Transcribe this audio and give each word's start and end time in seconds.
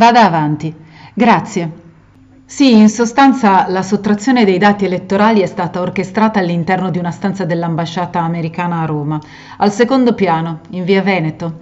Vada 0.00 0.24
avanti. 0.24 0.74
Grazie. 1.12 1.70
Sì, 2.46 2.74
in 2.74 2.88
sostanza 2.88 3.68
la 3.68 3.82
sottrazione 3.82 4.46
dei 4.46 4.56
dati 4.56 4.86
elettorali 4.86 5.42
è 5.42 5.46
stata 5.46 5.82
orchestrata 5.82 6.38
all'interno 6.38 6.88
di 6.88 6.96
una 6.96 7.10
stanza 7.10 7.44
dell'ambasciata 7.44 8.18
americana 8.18 8.80
a 8.80 8.86
Roma, 8.86 9.20
al 9.58 9.70
secondo 9.70 10.14
piano, 10.14 10.60
in 10.70 10.84
via 10.84 11.02
Veneto 11.02 11.58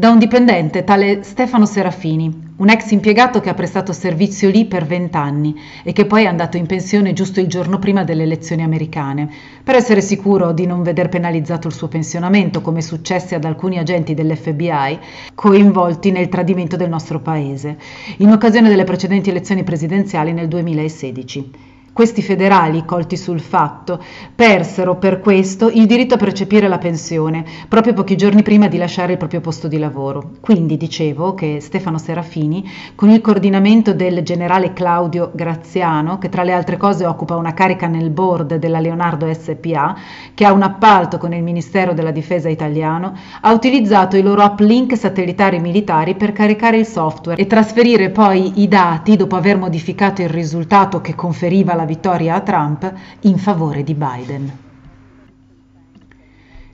da 0.00 0.08
un 0.08 0.18
dipendente, 0.18 0.82
tale 0.82 1.22
Stefano 1.24 1.66
Serafini, 1.66 2.52
un 2.56 2.70
ex 2.70 2.90
impiegato 2.92 3.38
che 3.42 3.50
ha 3.50 3.54
prestato 3.54 3.92
servizio 3.92 4.48
lì 4.48 4.64
per 4.64 4.86
vent'anni 4.86 5.54
e 5.82 5.92
che 5.92 6.06
poi 6.06 6.22
è 6.22 6.26
andato 6.26 6.56
in 6.56 6.64
pensione 6.64 7.12
giusto 7.12 7.38
il 7.38 7.48
giorno 7.48 7.78
prima 7.78 8.02
delle 8.02 8.22
elezioni 8.22 8.62
americane, 8.62 9.28
per 9.62 9.74
essere 9.74 10.00
sicuro 10.00 10.52
di 10.52 10.64
non 10.64 10.82
veder 10.82 11.10
penalizzato 11.10 11.68
il 11.68 11.74
suo 11.74 11.88
pensionamento, 11.88 12.62
come 12.62 12.80
successe 12.80 13.34
ad 13.34 13.44
alcuni 13.44 13.76
agenti 13.76 14.14
dell'FBI 14.14 14.98
coinvolti 15.34 16.10
nel 16.12 16.30
tradimento 16.30 16.76
del 16.76 16.88
nostro 16.88 17.20
paese, 17.20 17.76
in 18.16 18.30
occasione 18.30 18.70
delle 18.70 18.84
precedenti 18.84 19.28
elezioni 19.28 19.64
presidenziali 19.64 20.32
nel 20.32 20.48
2016. 20.48 21.69
Questi 21.92 22.22
federali, 22.22 22.84
colti 22.84 23.16
sul 23.16 23.40
fatto, 23.40 24.02
persero 24.34 24.94
per 24.96 25.18
questo 25.18 25.68
il 25.68 25.86
diritto 25.86 26.14
a 26.14 26.18
percepire 26.18 26.68
la 26.68 26.78
pensione, 26.78 27.44
proprio 27.68 27.94
pochi 27.94 28.16
giorni 28.16 28.42
prima 28.42 28.68
di 28.68 28.78
lasciare 28.78 29.12
il 29.12 29.18
proprio 29.18 29.40
posto 29.40 29.66
di 29.66 29.76
lavoro. 29.76 30.30
Quindi 30.40 30.76
dicevo 30.76 31.34
che 31.34 31.58
Stefano 31.60 31.98
Serafini, 31.98 32.64
con 32.94 33.10
il 33.10 33.20
coordinamento 33.20 33.92
del 33.92 34.22
generale 34.22 34.72
Claudio 34.72 35.32
Graziano, 35.34 36.18
che 36.18 36.28
tra 36.28 36.44
le 36.44 36.52
altre 36.52 36.76
cose 36.76 37.04
occupa 37.04 37.34
una 37.34 37.54
carica 37.54 37.88
nel 37.88 38.10
board 38.10 38.54
della 38.54 38.78
Leonardo 38.78 39.30
SPA, 39.32 39.96
che 40.32 40.44
ha 40.44 40.52
un 40.52 40.62
appalto 40.62 41.18
con 41.18 41.34
il 41.34 41.42
Ministero 41.42 41.92
della 41.92 42.12
Difesa 42.12 42.48
italiano, 42.48 43.14
ha 43.40 43.52
utilizzato 43.52 44.16
i 44.16 44.22
loro 44.22 44.44
uplink 44.44 44.96
satellitari 44.96 45.58
militari 45.58 46.14
per 46.14 46.32
caricare 46.32 46.78
il 46.78 46.86
software 46.86 47.40
e 47.40 47.46
trasferire 47.46 48.10
poi 48.10 48.62
i 48.62 48.68
dati 48.68 49.16
dopo 49.16 49.34
aver 49.34 49.58
modificato 49.58 50.22
il 50.22 50.28
risultato 50.28 51.00
che 51.00 51.16
conferiva 51.16 51.74
la 51.74 51.79
vittoria 51.84 52.34
a 52.36 52.40
Trump 52.40 52.92
in 53.20 53.38
favore 53.38 53.82
di 53.82 53.94
Biden. 53.94 54.68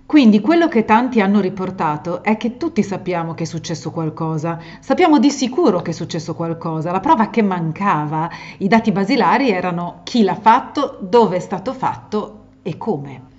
Quindi 0.06 0.40
quello 0.40 0.68
che 0.68 0.84
tanti 0.84 1.20
hanno 1.20 1.40
riportato 1.40 2.22
è 2.22 2.36
che 2.36 2.56
tutti 2.56 2.84
sappiamo 2.84 3.34
che 3.34 3.42
è 3.42 3.46
successo 3.46 3.90
qualcosa, 3.90 4.60
sappiamo 4.78 5.18
di 5.18 5.30
sicuro 5.30 5.82
che 5.82 5.90
è 5.90 5.94
successo 5.94 6.36
qualcosa, 6.36 6.92
la 6.92 7.00
prova 7.00 7.28
che 7.28 7.42
mancava, 7.42 8.30
i 8.58 8.68
dati 8.68 8.92
basilari 8.92 9.50
erano 9.50 10.02
chi 10.04 10.22
l'ha 10.22 10.36
fatto, 10.36 10.98
dove 11.00 11.36
è 11.36 11.40
stato 11.40 11.72
fatto 11.72 12.44
e 12.62 12.76
come. 12.76 13.34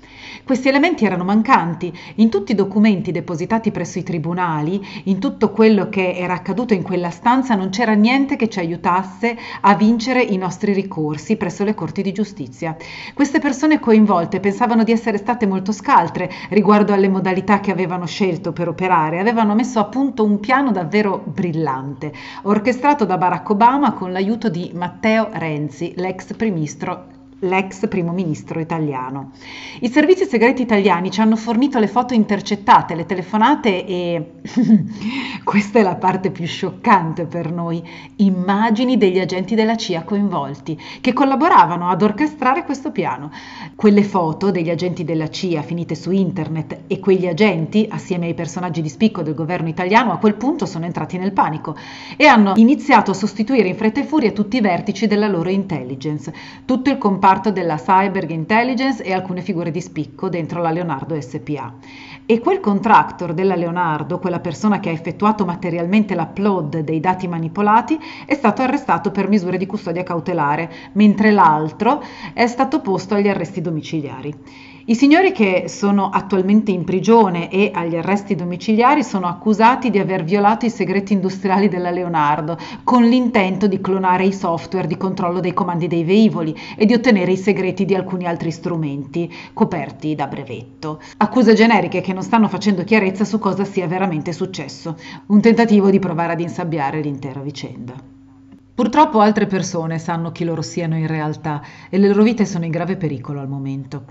Questi 0.47 0.69
elementi 0.69 1.03
erano 1.03 1.25
mancanti 1.25 1.91
in 2.15 2.29
tutti 2.29 2.53
i 2.53 2.55
documenti 2.55 3.11
depositati 3.11 3.69
presso 3.69 3.99
i 3.99 4.03
tribunali, 4.03 4.81
in 5.03 5.19
tutto 5.19 5.51
quello 5.51 5.89
che 5.89 6.13
era 6.13 6.35
accaduto 6.35 6.73
in 6.73 6.83
quella 6.83 7.09
stanza 7.09 7.53
non 7.53 7.67
c'era 7.67 7.91
niente 7.95 8.37
che 8.37 8.47
ci 8.47 8.59
aiutasse 8.59 9.37
a 9.59 9.75
vincere 9.75 10.21
i 10.21 10.37
nostri 10.37 10.71
ricorsi 10.71 11.35
presso 11.35 11.65
le 11.65 11.73
corti 11.75 12.01
di 12.01 12.13
giustizia. 12.13 12.77
Queste 13.13 13.39
persone 13.39 13.81
coinvolte 13.81 14.39
pensavano 14.39 14.85
di 14.85 14.93
essere 14.93 15.17
state 15.17 15.45
molto 15.45 15.73
scaltre 15.73 16.31
riguardo 16.51 16.93
alle 16.93 17.09
modalità 17.09 17.59
che 17.59 17.71
avevano 17.71 18.05
scelto 18.05 18.53
per 18.53 18.69
operare, 18.69 19.19
avevano 19.19 19.53
messo 19.53 19.79
a 19.79 19.85
punto 19.87 20.23
un 20.23 20.39
piano 20.39 20.71
davvero 20.71 21.21
brillante, 21.25 22.13
orchestrato 22.43 23.03
da 23.03 23.17
Barack 23.17 23.49
Obama 23.49 23.91
con 23.91 24.13
l'aiuto 24.13 24.47
di 24.47 24.71
Matteo 24.73 25.27
Renzi, 25.29 25.91
l'ex 25.97 26.33
primistro 26.37 27.15
l'ex 27.39 27.87
primo 27.87 28.11
ministro 28.11 28.59
italiano. 28.59 29.31
I 29.81 29.89
servizi 29.89 30.25
segreti 30.25 30.63
italiani 30.63 31.11
ci 31.11 31.21
hanno 31.21 31.35
fornito 31.35 31.77
le 31.77 31.87
foto 31.87 32.13
intercettate, 32.15 32.95
le 32.95 33.05
telefonate 33.05 33.85
e 33.85 34.31
questa 35.43 35.79
è 35.79 35.83
la 35.83 35.95
parte 35.95 36.31
più 36.31 36.45
scioccante 36.47 37.25
per 37.25 37.51
noi, 37.51 37.83
immagini 38.17 38.97
degli 38.97 39.19
agenti 39.19 39.53
della 39.53 39.75
CIA 39.75 40.03
coinvolti 40.03 40.79
che 40.99 41.13
collaboravano 41.13 41.89
ad 41.89 42.01
orchestrare 42.01 42.63
questo 42.63 42.91
piano. 42.91 43.31
Quelle 43.75 44.03
foto 44.03 44.49
degli 44.49 44.71
agenti 44.71 45.03
della 45.03 45.29
CIA 45.29 45.61
finite 45.61 45.93
su 45.93 46.09
internet 46.09 46.79
e 46.87 46.99
quegli 46.99 47.27
agenti, 47.27 47.87
assieme 47.89 48.25
ai 48.25 48.33
personaggi 48.33 48.81
di 48.81 48.89
spicco 48.89 49.21
del 49.21 49.35
governo 49.35 49.67
italiano, 49.67 50.11
a 50.11 50.17
quel 50.17 50.35
punto 50.35 50.65
sono 50.65 50.85
entrati 50.85 51.17
nel 51.17 51.33
panico 51.33 51.75
e 52.15 52.25
hanno 52.25 52.53
iniziato 52.55 53.11
a 53.11 53.13
sostituire 53.13 53.67
in 53.67 53.75
fretta 53.75 53.99
e 53.99 54.05
furia 54.05 54.31
tutti 54.31 54.57
i 54.57 54.61
vertici 54.61 55.05
della 55.05 55.27
loro 55.27 55.49
intelligence, 55.49 56.33
tutto 56.65 56.89
il 56.89 56.97
comparto 56.97 57.25
comparto 57.27 57.51
della 57.51 57.75
Cyber 57.75 58.31
Intelligence 58.31 59.03
e 59.03 59.11
alcune 59.11 59.41
figure 59.41 59.69
di 59.69 59.81
spicco 59.81 60.29
dentro 60.29 60.61
la 60.61 60.71
Leonardo 60.71 61.19
SPA. 61.19 61.73
E 62.25 62.39
quel 62.39 62.61
contractor 62.61 63.33
della 63.33 63.55
Leonardo, 63.55 64.17
quella 64.17 64.39
persona 64.39 64.79
che 64.79 64.87
ha 64.87 64.93
effettuato 64.93 65.43
materialmente 65.43 66.15
l'upload 66.15 66.79
dei 66.79 67.01
dati 67.01 67.27
manipolati, 67.27 67.99
è 68.25 68.33
stato 68.33 68.61
arrestato 68.61 69.11
per 69.11 69.27
misure 69.27 69.57
di 69.57 69.65
custodia 69.65 70.03
cautelare, 70.03 70.71
mentre 70.93 71.31
l'altro 71.31 72.01
è 72.33 72.47
stato 72.47 72.79
posto 72.79 73.15
agli 73.15 73.27
arresti 73.27 73.59
domiciliari. 73.59 74.33
I 74.89 74.95
signori 74.95 75.33
che 75.33 75.65
sono 75.67 76.07
attualmente 76.07 76.71
in 76.71 76.85
prigione 76.85 77.49
e 77.51 77.71
agli 77.73 77.97
arresti 77.97 78.35
domiciliari 78.35 79.03
sono 79.03 79.27
accusati 79.27 79.89
di 79.89 79.99
aver 79.99 80.23
violato 80.23 80.65
i 80.65 80.69
segreti 80.69 81.11
industriali 81.11 81.67
della 81.67 81.89
Leonardo 81.89 82.57
con 82.85 83.03
l'intento 83.03 83.67
di 83.67 83.81
clonare 83.81 84.23
i 84.23 84.31
software 84.31 84.87
di 84.87 84.95
controllo 84.95 85.41
dei 85.41 85.51
comandi 85.51 85.87
dei 85.87 86.05
velivoli 86.05 86.55
e 86.77 86.85
di 86.85 86.93
ottenere 86.93 87.33
i 87.33 87.37
segreti 87.37 87.83
di 87.83 87.95
alcuni 87.95 88.27
altri 88.27 88.49
strumenti 88.49 89.29
coperti 89.51 90.15
da 90.15 90.27
brevetto. 90.27 91.01
Accuse 91.17 91.53
generiche 91.53 91.99
che 91.99 92.13
non 92.13 92.23
stanno 92.23 92.47
facendo 92.47 92.85
chiarezza 92.85 93.25
su 93.25 93.39
cosa 93.39 93.65
sia 93.65 93.87
veramente 93.87 94.31
successo. 94.31 94.95
Un 95.25 95.41
tentativo 95.41 95.89
di 95.89 95.99
provare 95.99 96.31
ad 96.31 96.39
insabbiare 96.39 97.01
l'intera 97.01 97.41
vicenda. 97.41 97.93
Purtroppo 98.73 99.19
altre 99.19 99.47
persone 99.47 99.99
sanno 99.99 100.31
chi 100.31 100.45
loro 100.45 100.61
siano 100.61 100.95
in 100.95 101.07
realtà 101.07 101.61
e 101.89 101.97
le 101.97 102.07
loro 102.07 102.23
vite 102.23 102.45
sono 102.45 102.63
in 102.63 102.71
grave 102.71 102.95
pericolo 102.95 103.41
al 103.41 103.49
momento. 103.49 104.05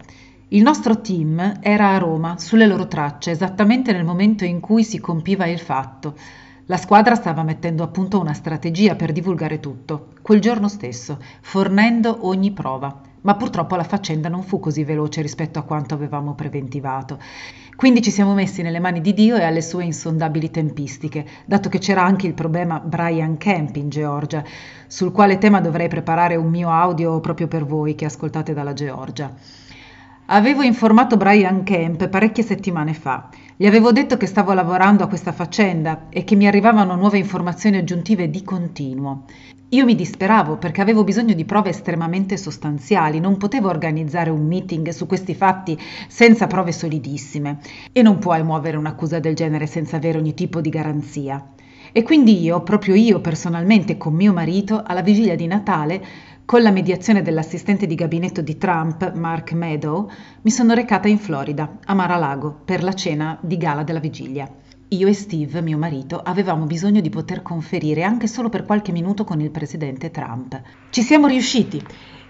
Il 0.51 0.63
nostro 0.63 1.01
team 1.01 1.59
era 1.61 1.91
a 1.91 1.99
Roma, 1.99 2.39
sulle 2.39 2.69
loro 2.69 2.87
tracce, 2.87 3.33
esattamente 3.33 3.91
nel 3.91 4.05
momento 4.05 4.45
in 4.45 4.61
cui 4.61 4.85
si 4.85 5.01
compiva 5.01 5.45
il 5.47 5.59
fatto. 5.59 6.15
La 6.67 6.77
squadra 6.77 7.17
stava 7.17 7.43
mettendo 7.43 7.83
a 7.83 7.89
punto 7.89 8.21
una 8.21 8.33
strategia 8.33 8.95
per 8.95 9.11
divulgare 9.11 9.59
tutto, 9.59 10.11
quel 10.23 10.41
giorno 10.41 10.69
stesso, 10.69 11.19
fornendo 11.41 12.19
ogni 12.29 12.53
prova. 12.53 12.97
Ma 13.23 13.35
purtroppo 13.35 13.75
la 13.75 13.83
faccenda 13.83 14.29
non 14.29 14.45
fu 14.45 14.61
così 14.61 14.85
veloce 14.85 15.21
rispetto 15.21 15.59
a 15.59 15.63
quanto 15.63 15.95
avevamo 15.95 16.35
preventivato. 16.35 17.19
Quindi 17.75 18.01
ci 18.01 18.13
siamo 18.13 18.33
messi 18.33 18.63
nelle 18.63 18.79
mani 18.79 19.01
di 19.01 19.15
Dio 19.15 19.35
e 19.35 19.43
alle 19.43 19.63
sue 19.63 19.83
insondabili 19.83 20.53
tempistiche, 20.53 21.27
dato 21.45 21.69
che 21.69 21.79
c'era 21.79 22.05
anche 22.05 22.29
il 22.29 22.35
problema 22.35 22.79
Brian 22.79 23.37
Camp 23.37 23.75
in 23.75 23.89
Georgia, 23.89 24.45
sul 24.87 25.11
quale 25.11 25.39
tema 25.39 25.61
dovrei 25.61 25.89
preparare 25.89 26.37
un 26.37 26.51
mio 26.51 26.71
audio 26.71 27.19
proprio 27.19 27.49
per 27.49 27.65
voi 27.65 27.97
che 27.97 28.05
ascoltate 28.05 28.55
dalla 28.55 28.75
Georgia. 28.75 29.35
Avevo 30.29 30.63
informato 30.63 31.17
Brian 31.17 31.63
Kemp 31.63 32.09
parecchie 32.09 32.43
settimane 32.43 32.95
fa. 32.95 33.29
Gli 33.57 33.65
avevo 33.65 33.93
detto 33.93 34.17
che 34.17 34.27
stavo 34.27 34.53
lavorando 34.55 35.05
a 35.05 35.07
questa 35.07 35.31
faccenda 35.31 36.09
e 36.09 36.25
che 36.25 36.35
mi 36.35 36.49
arrivavano 36.49 36.97
nuove 36.97 37.19
informazioni 37.19 37.77
aggiuntive 37.77 38.29
di 38.29 38.43
continuo. 38.43 39.23
Io 39.69 39.85
mi 39.85 39.95
disperavo 39.95 40.57
perché 40.57 40.81
avevo 40.81 41.05
bisogno 41.05 41.33
di 41.33 41.45
prove 41.45 41.71
estremamente 41.71 42.37
sostanziali, 42.37 43.21
non 43.21 43.37
potevo 43.37 43.69
organizzare 43.69 44.31
un 44.31 44.45
meeting 44.45 44.89
su 44.89 45.07
questi 45.07 45.37
fatti 45.37 45.79
senza 46.09 46.49
prove 46.49 46.73
solidissime 46.73 47.59
e 47.93 48.03
non 48.03 48.19
puoi 48.19 48.43
muovere 48.43 48.77
un'accusa 48.79 49.21
del 49.21 49.37
genere 49.37 49.69
senza 49.69 49.95
avere 49.95 50.19
ogni 50.19 50.35
tipo 50.35 50.61
di 50.61 50.71
garanzia. 50.71 51.53
E 51.93 52.03
quindi 52.03 52.43
io, 52.43 52.63
proprio 52.63 52.95
io 52.95 53.21
personalmente 53.21 53.97
con 53.97 54.13
mio 54.13 54.33
marito, 54.33 54.83
alla 54.85 55.03
vigilia 55.03 55.37
di 55.37 55.47
Natale, 55.47 56.05
con 56.47 56.63
la 56.63 56.71
mediazione 56.71 57.23
dell'assistente 57.23 57.87
di 57.87 57.97
gabinetto 57.97 58.41
di 58.41 58.57
Trump, 58.57 59.13
Mark 59.15 59.51
Meadow, 59.51 60.09
mi 60.43 60.51
sono 60.53 60.75
recata 60.75 61.09
in 61.09 61.19
Florida, 61.19 61.79
a 61.85 61.93
Mar-a-Lago, 61.93 62.61
per 62.65 62.85
la 62.85 62.95
cena 62.95 63.37
di 63.41 63.57
gala 63.57 63.83
della 63.83 63.99
vigilia. 63.99 64.49
Io 64.91 65.09
e 65.09 65.13
Steve, 65.13 65.61
mio 65.61 65.77
marito, 65.77 66.21
avevamo 66.23 66.65
bisogno 66.65 67.01
di 67.01 67.11
poter 67.11 67.43
conferire 67.43 68.05
anche 68.05 68.29
solo 68.29 68.49
per 68.49 68.65
qualche 68.65 68.93
minuto 68.93 69.25
con 69.25 69.41
il 69.41 69.51
presidente 69.51 70.13
Trump. 70.13 70.63
Ci 70.91 71.03
siamo 71.03 71.27
riusciti 71.27 71.85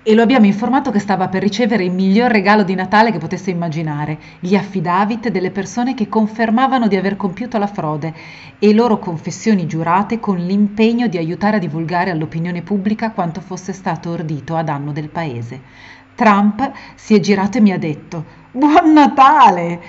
e 0.08 0.14
lo 0.14 0.22
abbiamo 0.22 0.46
informato 0.46 0.92
che 0.92 1.00
stava 1.00 1.26
per 1.26 1.42
ricevere 1.42 1.82
il 1.82 1.90
miglior 1.90 2.30
regalo 2.30 2.62
di 2.62 2.76
Natale 2.76 3.10
che 3.10 3.18
potesse 3.18 3.50
immaginare, 3.50 4.16
gli 4.38 4.54
affidavit 4.54 5.30
delle 5.30 5.50
persone 5.50 5.94
che 5.94 6.08
confermavano 6.08 6.86
di 6.86 6.94
aver 6.94 7.16
compiuto 7.16 7.58
la 7.58 7.66
frode 7.66 8.14
e 8.60 8.72
loro 8.72 9.00
confessioni 9.00 9.66
giurate 9.66 10.20
con 10.20 10.36
l'impegno 10.36 11.08
di 11.08 11.16
aiutare 11.16 11.56
a 11.56 11.58
divulgare 11.58 12.12
all'opinione 12.12 12.62
pubblica 12.62 13.10
quanto 13.10 13.40
fosse 13.40 13.72
stato 13.72 14.10
ordito 14.10 14.54
a 14.54 14.62
danno 14.62 14.92
del 14.92 15.08
paese. 15.08 15.60
Trump 16.14 16.70
si 16.94 17.16
è 17.16 17.18
girato 17.18 17.58
e 17.58 17.62
mi 17.62 17.72
ha 17.72 17.78
detto 17.78 18.24
Buon 18.52 18.92
Natale! 18.92 19.80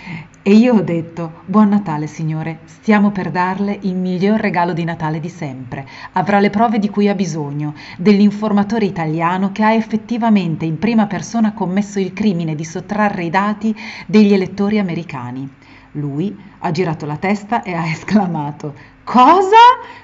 E 0.47 0.53
io 0.53 0.75
ho 0.75 0.81
detto, 0.81 1.41
Buon 1.43 1.67
Natale 1.67 2.07
signore, 2.07 2.59
stiamo 2.63 3.11
per 3.11 3.31
darle 3.31 3.79
il 3.81 3.95
miglior 3.95 4.39
regalo 4.39 4.71
di 4.71 4.85
Natale 4.85 5.19
di 5.19 5.27
sempre. 5.27 5.85
Avrà 6.13 6.39
le 6.39 6.49
prove 6.49 6.79
di 6.79 6.89
cui 6.89 7.09
ha 7.09 7.15
bisogno, 7.15 7.73
dell'informatore 7.97 8.85
italiano 8.85 9.51
che 9.51 9.63
ha 9.63 9.73
effettivamente 9.73 10.63
in 10.63 10.79
prima 10.79 11.05
persona 11.05 11.51
commesso 11.51 11.99
il 11.99 12.13
crimine 12.13 12.55
di 12.55 12.63
sottrarre 12.63 13.25
i 13.25 13.29
dati 13.29 13.75
degli 14.05 14.31
elettori 14.31 14.79
americani. 14.79 15.49
Lui 15.91 16.33
ha 16.59 16.71
girato 16.71 17.05
la 17.05 17.17
testa 17.17 17.61
e 17.61 17.73
ha 17.73 17.83
esclamato, 17.91 18.73
Cosa? 19.03 19.57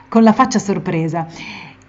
con 0.10 0.24
la 0.24 0.34
faccia 0.34 0.60
sorpresa. 0.60 1.26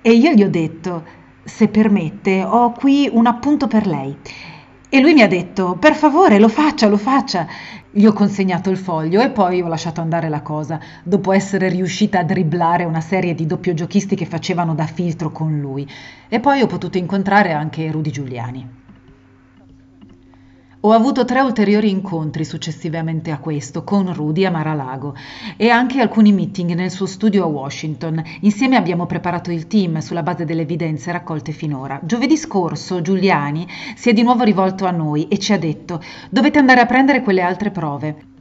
E 0.00 0.12
io 0.12 0.30
gli 0.30 0.44
ho 0.44 0.48
detto, 0.48 1.02
se 1.42 1.66
permette, 1.66 2.44
ho 2.44 2.70
qui 2.70 3.10
un 3.12 3.26
appunto 3.26 3.66
per 3.66 3.88
lei. 3.88 4.16
E 4.94 5.00
lui 5.00 5.12
mi 5.12 5.22
ha 5.22 5.26
detto, 5.26 5.74
per 5.74 5.96
favore, 5.96 6.38
lo 6.38 6.46
faccia, 6.46 6.86
lo 6.86 6.96
faccia. 6.96 7.48
Gli 7.90 8.06
ho 8.06 8.12
consegnato 8.12 8.70
il 8.70 8.76
foglio 8.76 9.22
e 9.22 9.30
poi 9.30 9.60
ho 9.60 9.66
lasciato 9.66 10.00
andare 10.00 10.28
la 10.28 10.40
cosa, 10.40 10.78
dopo 11.02 11.32
essere 11.32 11.68
riuscita 11.68 12.20
a 12.20 12.22
dribblare 12.22 12.84
una 12.84 13.00
serie 13.00 13.34
di 13.34 13.44
doppiogiochisti 13.44 14.14
che 14.14 14.24
facevano 14.24 14.72
da 14.72 14.86
filtro 14.86 15.32
con 15.32 15.58
lui. 15.58 15.84
E 16.28 16.38
poi 16.38 16.60
ho 16.60 16.68
potuto 16.68 16.96
incontrare 16.96 17.50
anche 17.50 17.90
Rudy 17.90 18.10
Giuliani. 18.10 18.83
Ho 20.86 20.92
avuto 20.92 21.24
tre 21.24 21.40
ulteriori 21.40 21.88
incontri 21.88 22.44
successivamente 22.44 23.30
a 23.30 23.38
questo 23.38 23.84
con 23.84 24.12
Rudy 24.12 24.44
a 24.44 24.50
Mar-a-Lago 24.50 25.14
e 25.56 25.70
anche 25.70 25.98
alcuni 25.98 26.30
meeting 26.30 26.74
nel 26.74 26.90
suo 26.90 27.06
studio 27.06 27.42
a 27.44 27.46
Washington. 27.46 28.22
Insieme 28.40 28.76
abbiamo 28.76 29.06
preparato 29.06 29.50
il 29.50 29.66
team 29.66 30.00
sulla 30.00 30.22
base 30.22 30.44
delle 30.44 30.60
evidenze 30.60 31.10
raccolte 31.10 31.52
finora. 31.52 31.98
Giovedì 32.02 32.36
scorso 32.36 33.00
Giuliani 33.00 33.66
si 33.94 34.10
è 34.10 34.12
di 34.12 34.22
nuovo 34.22 34.44
rivolto 34.44 34.84
a 34.84 34.90
noi 34.90 35.26
e 35.28 35.38
ci 35.38 35.54
ha 35.54 35.58
detto 35.58 36.02
dovete 36.28 36.58
andare 36.58 36.82
a 36.82 36.86
prendere 36.86 37.22
quelle 37.22 37.40
altre 37.40 37.70
prove. 37.70 38.33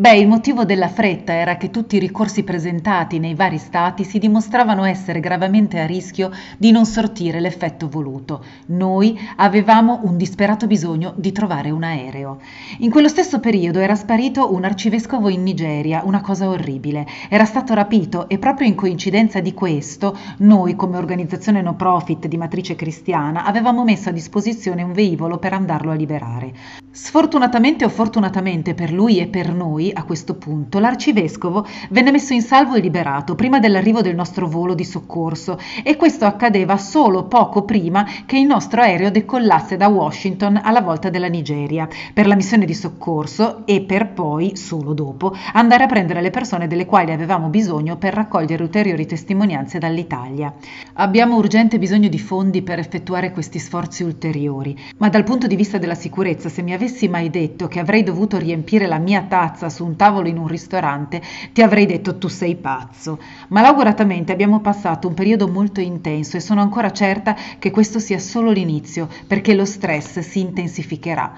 Beh, 0.00 0.16
il 0.16 0.28
motivo 0.28 0.64
della 0.64 0.88
fretta 0.88 1.34
era 1.34 1.58
che 1.58 1.68
tutti 1.68 1.96
i 1.96 1.98
ricorsi 1.98 2.42
presentati 2.42 3.18
nei 3.18 3.34
vari 3.34 3.58
stati 3.58 4.02
si 4.02 4.18
dimostravano 4.18 4.84
essere 4.84 5.20
gravemente 5.20 5.78
a 5.78 5.84
rischio 5.84 6.30
di 6.56 6.70
non 6.70 6.86
sortire 6.86 7.38
l'effetto 7.38 7.86
voluto. 7.86 8.42
Noi 8.68 9.20
avevamo 9.36 10.00
un 10.04 10.16
disperato 10.16 10.66
bisogno 10.66 11.12
di 11.16 11.32
trovare 11.32 11.68
un 11.68 11.82
aereo. 11.82 12.38
In 12.78 12.90
quello 12.90 13.08
stesso 13.08 13.40
periodo 13.40 13.78
era 13.78 13.94
sparito 13.94 14.54
un 14.54 14.64
arcivescovo 14.64 15.28
in 15.28 15.42
Nigeria, 15.42 16.00
una 16.02 16.22
cosa 16.22 16.48
orribile. 16.48 17.06
Era 17.28 17.44
stato 17.44 17.74
rapito 17.74 18.26
e 18.30 18.38
proprio 18.38 18.68
in 18.68 18.76
coincidenza 18.76 19.40
di 19.40 19.52
questo, 19.52 20.16
noi 20.38 20.76
come 20.76 20.96
organizzazione 20.96 21.60
no 21.60 21.74
profit 21.74 22.26
di 22.26 22.38
matrice 22.38 22.74
cristiana 22.74 23.44
avevamo 23.44 23.84
messo 23.84 24.08
a 24.08 24.12
disposizione 24.12 24.82
un 24.82 24.92
velivolo 24.92 25.36
per 25.36 25.52
andarlo 25.52 25.90
a 25.90 25.94
liberare. 25.94 26.54
Sfortunatamente 26.90 27.84
o 27.84 27.90
fortunatamente 27.90 28.72
per 28.72 28.92
lui 28.92 29.18
e 29.18 29.26
per 29.26 29.52
noi, 29.52 29.88
a 29.92 30.04
questo 30.04 30.34
punto, 30.34 30.78
l'arcivescovo 30.78 31.66
venne 31.90 32.10
messo 32.10 32.32
in 32.32 32.42
salvo 32.42 32.74
e 32.74 32.80
liberato 32.80 33.34
prima 33.34 33.58
dell'arrivo 33.58 34.02
del 34.02 34.14
nostro 34.14 34.46
volo 34.46 34.74
di 34.74 34.84
soccorso 34.84 35.58
e 35.82 35.96
questo 35.96 36.24
accadeva 36.24 36.76
solo 36.76 37.24
poco 37.24 37.62
prima 37.62 38.06
che 38.26 38.38
il 38.38 38.46
nostro 38.46 38.82
aereo 38.82 39.10
decollasse 39.10 39.76
da 39.76 39.88
Washington 39.88 40.60
alla 40.62 40.80
volta 40.80 41.10
della 41.10 41.28
Nigeria 41.28 41.88
per 42.12 42.26
la 42.26 42.34
missione 42.34 42.66
di 42.66 42.74
soccorso 42.74 43.66
e 43.66 43.80
per 43.80 44.12
poi, 44.12 44.56
solo 44.56 44.92
dopo, 44.92 45.34
andare 45.52 45.84
a 45.84 45.86
prendere 45.86 46.20
le 46.20 46.30
persone 46.30 46.66
delle 46.66 46.86
quali 46.86 47.12
avevamo 47.12 47.48
bisogno 47.48 47.96
per 47.96 48.14
raccogliere 48.14 48.62
ulteriori 48.62 49.06
testimonianze 49.06 49.78
dall'Italia. 49.78 50.52
Abbiamo 50.94 51.36
urgente 51.36 51.78
bisogno 51.78 52.08
di 52.08 52.18
fondi 52.18 52.62
per 52.62 52.78
effettuare 52.78 53.32
questi 53.32 53.58
sforzi 53.58 54.02
ulteriori, 54.02 54.78
ma 54.98 55.08
dal 55.08 55.24
punto 55.24 55.46
di 55.46 55.56
vista 55.56 55.78
della 55.78 55.94
sicurezza, 55.94 56.48
se 56.48 56.62
mi 56.62 56.72
avessi 56.72 57.08
mai 57.08 57.30
detto 57.30 57.68
che 57.68 57.80
avrei 57.80 58.02
dovuto 58.02 58.36
riempire 58.36 58.86
la 58.86 58.98
mia 58.98 59.22
tazza 59.22 59.68
su 59.70 59.84
un 59.86 59.96
tavolo 59.96 60.28
in 60.28 60.36
un 60.36 60.46
ristorante, 60.46 61.22
ti 61.52 61.62
avrei 61.62 61.86
detto 61.86 62.18
tu 62.18 62.28
sei 62.28 62.56
pazzo. 62.56 63.18
Malauguratamente 63.48 64.32
abbiamo 64.32 64.60
passato 64.60 65.08
un 65.08 65.14
periodo 65.14 65.48
molto 65.48 65.80
intenso 65.80 66.36
e 66.36 66.40
sono 66.40 66.60
ancora 66.60 66.92
certa 66.92 67.34
che 67.58 67.70
questo 67.70 67.98
sia 67.98 68.18
solo 68.18 68.50
l'inizio, 68.50 69.08
perché 69.26 69.54
lo 69.54 69.64
stress 69.64 70.18
si 70.18 70.40
intensificherà. 70.40 71.32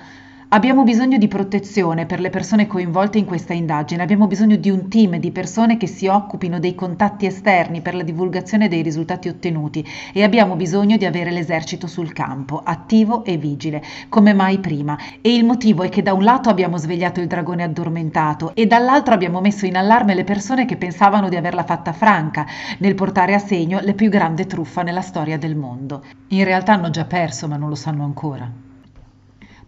Abbiamo 0.54 0.82
bisogno 0.82 1.16
di 1.16 1.28
protezione 1.28 2.04
per 2.04 2.20
le 2.20 2.28
persone 2.28 2.66
coinvolte 2.66 3.16
in 3.16 3.24
questa 3.24 3.54
indagine, 3.54 4.02
abbiamo 4.02 4.26
bisogno 4.26 4.56
di 4.56 4.68
un 4.68 4.90
team 4.90 5.16
di 5.16 5.30
persone 5.30 5.78
che 5.78 5.86
si 5.86 6.08
occupino 6.08 6.58
dei 6.58 6.74
contatti 6.74 7.24
esterni 7.24 7.80
per 7.80 7.94
la 7.94 8.02
divulgazione 8.02 8.68
dei 8.68 8.82
risultati 8.82 9.28
ottenuti 9.28 9.82
e 10.12 10.22
abbiamo 10.22 10.54
bisogno 10.54 10.98
di 10.98 11.06
avere 11.06 11.30
l'esercito 11.30 11.86
sul 11.86 12.12
campo, 12.12 12.60
attivo 12.62 13.24
e 13.24 13.38
vigile, 13.38 13.82
come 14.10 14.34
mai 14.34 14.58
prima. 14.58 14.98
E 15.22 15.34
il 15.34 15.46
motivo 15.46 15.84
è 15.84 15.88
che 15.88 16.02
da 16.02 16.12
un 16.12 16.22
lato 16.22 16.50
abbiamo 16.50 16.76
svegliato 16.76 17.20
il 17.20 17.28
dragone 17.28 17.62
addormentato 17.62 18.54
e 18.54 18.66
dall'altro 18.66 19.14
abbiamo 19.14 19.40
messo 19.40 19.64
in 19.64 19.78
allarme 19.78 20.14
le 20.14 20.24
persone 20.24 20.66
che 20.66 20.76
pensavano 20.76 21.30
di 21.30 21.36
averla 21.36 21.64
fatta 21.64 21.94
franca 21.94 22.44
nel 22.80 22.94
portare 22.94 23.32
a 23.32 23.38
segno 23.38 23.80
la 23.80 23.94
più 23.94 24.10
grande 24.10 24.44
truffa 24.44 24.82
nella 24.82 25.00
storia 25.00 25.38
del 25.38 25.56
mondo. 25.56 26.04
In 26.28 26.44
realtà 26.44 26.74
hanno 26.74 26.90
già 26.90 27.06
perso, 27.06 27.48
ma 27.48 27.56
non 27.56 27.70
lo 27.70 27.74
sanno 27.74 28.04
ancora. 28.04 28.71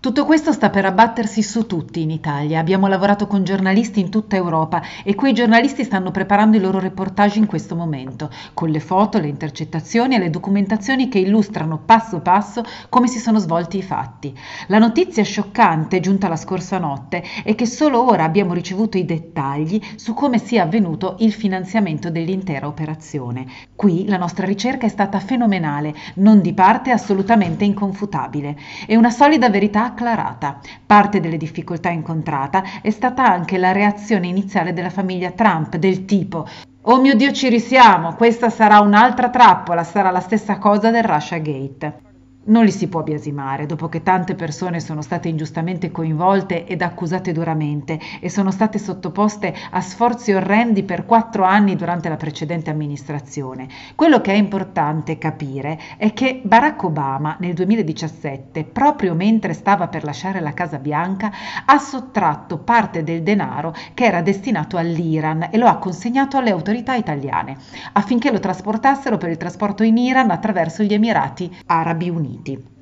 Tutto 0.04 0.26
questo 0.26 0.52
sta 0.52 0.68
per 0.68 0.84
abbattersi 0.84 1.42
su 1.42 1.64
tutti 1.64 2.02
in 2.02 2.10
Italia. 2.10 2.60
Abbiamo 2.60 2.88
lavorato 2.88 3.26
con 3.26 3.42
giornalisti 3.42 4.00
in 4.00 4.10
tutta 4.10 4.36
Europa 4.36 4.82
e 5.02 5.14
quei 5.14 5.32
giornalisti 5.32 5.82
stanno 5.82 6.10
preparando 6.10 6.58
i 6.58 6.60
loro 6.60 6.78
reportage 6.78 7.38
in 7.38 7.46
questo 7.46 7.74
momento, 7.74 8.28
con 8.52 8.68
le 8.68 8.80
foto, 8.80 9.18
le 9.18 9.28
intercettazioni 9.28 10.14
e 10.14 10.18
le 10.18 10.28
documentazioni 10.28 11.08
che 11.08 11.20
illustrano 11.20 11.80
passo 11.86 12.20
passo 12.20 12.62
come 12.90 13.08
si 13.08 13.18
sono 13.18 13.38
svolti 13.38 13.78
i 13.78 13.82
fatti. 13.82 14.38
La 14.66 14.76
notizia 14.76 15.24
scioccante 15.24 16.00
giunta 16.00 16.28
la 16.28 16.36
scorsa 16.36 16.76
notte 16.76 17.24
è 17.42 17.54
che 17.54 17.64
solo 17.64 18.06
ora 18.06 18.24
abbiamo 18.24 18.52
ricevuto 18.52 18.98
i 18.98 19.06
dettagli 19.06 19.80
su 19.94 20.12
come 20.12 20.36
sia 20.36 20.64
avvenuto 20.64 21.16
il 21.20 21.32
finanziamento 21.32 22.10
dell'intera 22.10 22.66
operazione. 22.66 23.46
Qui 23.74 24.06
la 24.06 24.18
nostra 24.18 24.44
ricerca 24.44 24.84
è 24.84 24.90
stata 24.90 25.18
fenomenale, 25.18 25.94
non 26.16 26.42
di 26.42 26.52
parte 26.52 26.90
assolutamente 26.90 27.64
inconfutabile. 27.64 28.54
È 28.86 28.94
una 28.96 29.08
solida 29.08 29.48
verità 29.48 29.92
acclarata. 29.94 30.58
Parte 30.85 31.20
delle 31.20 31.38
difficoltà 31.38 31.88
incontrata 31.88 32.62
è 32.82 32.91
stata 32.91 33.25
anche 33.25 33.56
la 33.56 33.73
reazione 33.73 34.26
iniziale 34.26 34.73
della 34.73 34.91
famiglia 34.91 35.31
Trump, 35.31 35.76
del 35.76 36.05
tipo 36.05 36.46
Oh 36.87 37.00
mio 37.00 37.14
Dio 37.14 37.32
ci 37.32 37.49
risiamo, 37.49 38.14
questa 38.14 38.50
sarà 38.50 38.81
un'altra 38.81 39.31
trappola, 39.31 39.85
sarà 39.85 40.11
la 40.11 40.20
stessa 40.20 40.58
cosa 40.58 40.91
del 40.91 41.02
Russia 41.02 41.38
Gate. 41.38 42.13
Non 42.46 42.67
li 42.67 42.73
si 42.73 42.88
può 42.88 43.02
biasimare, 43.02 43.64
dopo 43.64 43.88
che 43.88 44.02
tante 44.02 44.35
persone 44.35 44.79
sono 44.79 45.00
state 45.00 45.29
ingiustamente 45.29 45.91
coinvolte 45.91 46.67
ed 46.67 46.82
accusate 46.82 47.32
duramente 47.32 47.99
e 48.20 48.29
sono 48.29 48.50
state 48.50 48.79
sottoposte 48.79 49.55
a 49.70 49.81
sforzi 49.81 50.31
orrendi 50.32 50.82
per 50.82 51.06
quattro 51.06 51.44
anni 51.44 51.75
durante 51.75 52.11
la 52.11 52.17
precedente 52.17 52.69
amministrazione. 52.69 53.67
Quello 53.94 54.20
che 54.20 54.32
è 54.32 54.36
importante 54.36 55.17
capire 55.17 55.81
è 55.96 56.13
che 56.13 56.43
Barack 56.44 56.82
Obama 56.82 57.36
nel 57.41 57.55
2017, 57.55 58.65
proprio 58.65 59.15
mentre 59.15 59.55
stava 59.55 59.89
per 59.89 60.05
lasciare 60.05 60.41
la 60.41 60.53
Casa 60.53 60.79
Bianca, 60.79 61.32
ha 61.65 61.79
sottratto 61.79 62.58
parte 62.58 63.03
del 63.03 63.22
denaro 63.22 63.74
che 63.94 64.05
era 64.05 64.20
destinato 64.20 64.77
all'Iran 64.77 65.48
e 65.51 65.56
lo 65.56 65.67
ha 65.67 65.79
consegnato 65.79 66.36
alle 66.36 66.51
autorità 66.51 66.94
italiane 66.94 67.56
affinché 67.94 68.31
lo 68.31 68.39
trasportassero 68.39 69.17
per 69.17 69.31
il 69.31 69.39
trasporto 69.39 69.82
in 69.82 69.96
Iran 69.96 70.31
attraverso 70.31 70.82
gli 70.82 70.93
Emirati 70.93 71.51
Arabi 71.67 72.10
Uniti. 72.10 72.33
Uniti. 72.34 72.72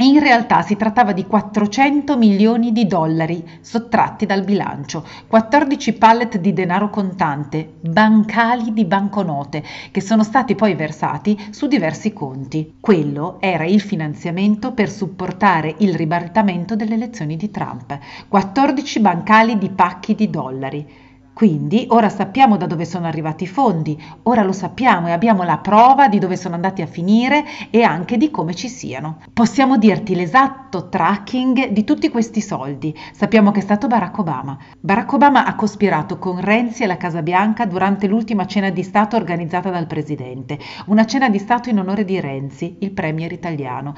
In 0.00 0.20
realtà 0.20 0.62
si 0.62 0.76
trattava 0.76 1.12
di 1.12 1.26
400 1.26 2.16
milioni 2.16 2.70
di 2.70 2.86
dollari 2.86 3.44
sottratti 3.60 4.26
dal 4.26 4.44
bilancio, 4.44 5.04
14 5.26 5.94
pallet 5.94 6.38
di 6.38 6.52
denaro 6.52 6.88
contante, 6.88 7.74
bancali 7.80 8.72
di 8.72 8.84
banconote, 8.84 9.64
che 9.90 10.00
sono 10.00 10.22
stati 10.22 10.54
poi 10.54 10.76
versati 10.76 11.36
su 11.50 11.66
diversi 11.66 12.12
conti. 12.12 12.74
Quello 12.78 13.38
era 13.40 13.64
il 13.64 13.80
finanziamento 13.80 14.72
per 14.72 14.88
supportare 14.88 15.74
il 15.78 15.94
ribaltamento 15.96 16.76
delle 16.76 16.94
elezioni 16.94 17.36
di 17.36 17.50
Trump. 17.50 17.98
14 18.28 19.00
bancali 19.00 19.58
di 19.58 19.70
pacchi 19.70 20.14
di 20.14 20.30
dollari. 20.30 21.06
Quindi 21.38 21.86
ora 21.90 22.08
sappiamo 22.08 22.56
da 22.56 22.66
dove 22.66 22.84
sono 22.84 23.06
arrivati 23.06 23.44
i 23.44 23.46
fondi, 23.46 23.96
ora 24.24 24.42
lo 24.42 24.50
sappiamo 24.50 25.06
e 25.06 25.12
abbiamo 25.12 25.44
la 25.44 25.58
prova 25.58 26.08
di 26.08 26.18
dove 26.18 26.34
sono 26.34 26.56
andati 26.56 26.82
a 26.82 26.86
finire 26.86 27.44
e 27.70 27.84
anche 27.84 28.16
di 28.16 28.32
come 28.32 28.56
ci 28.56 28.68
siano. 28.68 29.18
Possiamo 29.32 29.78
dirti 29.78 30.16
l'esatto 30.16 30.88
tracking 30.88 31.68
di 31.68 31.84
tutti 31.84 32.08
questi 32.08 32.40
soldi. 32.40 32.92
Sappiamo 33.12 33.52
che 33.52 33.60
è 33.60 33.62
stato 33.62 33.86
Barack 33.86 34.18
Obama. 34.18 34.58
Barack 34.80 35.12
Obama 35.12 35.44
ha 35.44 35.54
cospirato 35.54 36.18
con 36.18 36.40
Renzi 36.40 36.82
e 36.82 36.86
la 36.88 36.96
Casa 36.96 37.22
Bianca 37.22 37.66
durante 37.66 38.08
l'ultima 38.08 38.44
cena 38.44 38.70
di 38.70 38.82
Stato 38.82 39.14
organizzata 39.14 39.70
dal 39.70 39.86
Presidente, 39.86 40.58
una 40.86 41.06
cena 41.06 41.28
di 41.28 41.38
Stato 41.38 41.68
in 41.68 41.78
onore 41.78 42.04
di 42.04 42.18
Renzi, 42.18 42.78
il 42.80 42.90
premier 42.90 43.30
italiano 43.30 43.94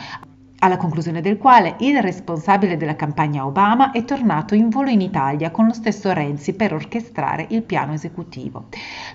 alla 0.61 0.77
conclusione 0.77 1.21
del 1.21 1.39
quale 1.39 1.77
il 1.79 2.01
responsabile 2.03 2.77
della 2.77 2.97
campagna 2.97 3.47
Obama 3.47 3.93
è 3.93 4.05
tornato 4.05 4.55
in 4.55 4.69
volo 4.69 4.91
in 4.91 5.01
Italia 5.01 5.51
con 5.51 5.67
lo 5.67 5.73
stesso 5.73 6.13
Renzi 6.13 6.53
per 6.55 6.75
orchestrare 6.75 7.47
il 7.51 7.63
piano 7.63 7.93
esecutivo. 7.95 8.65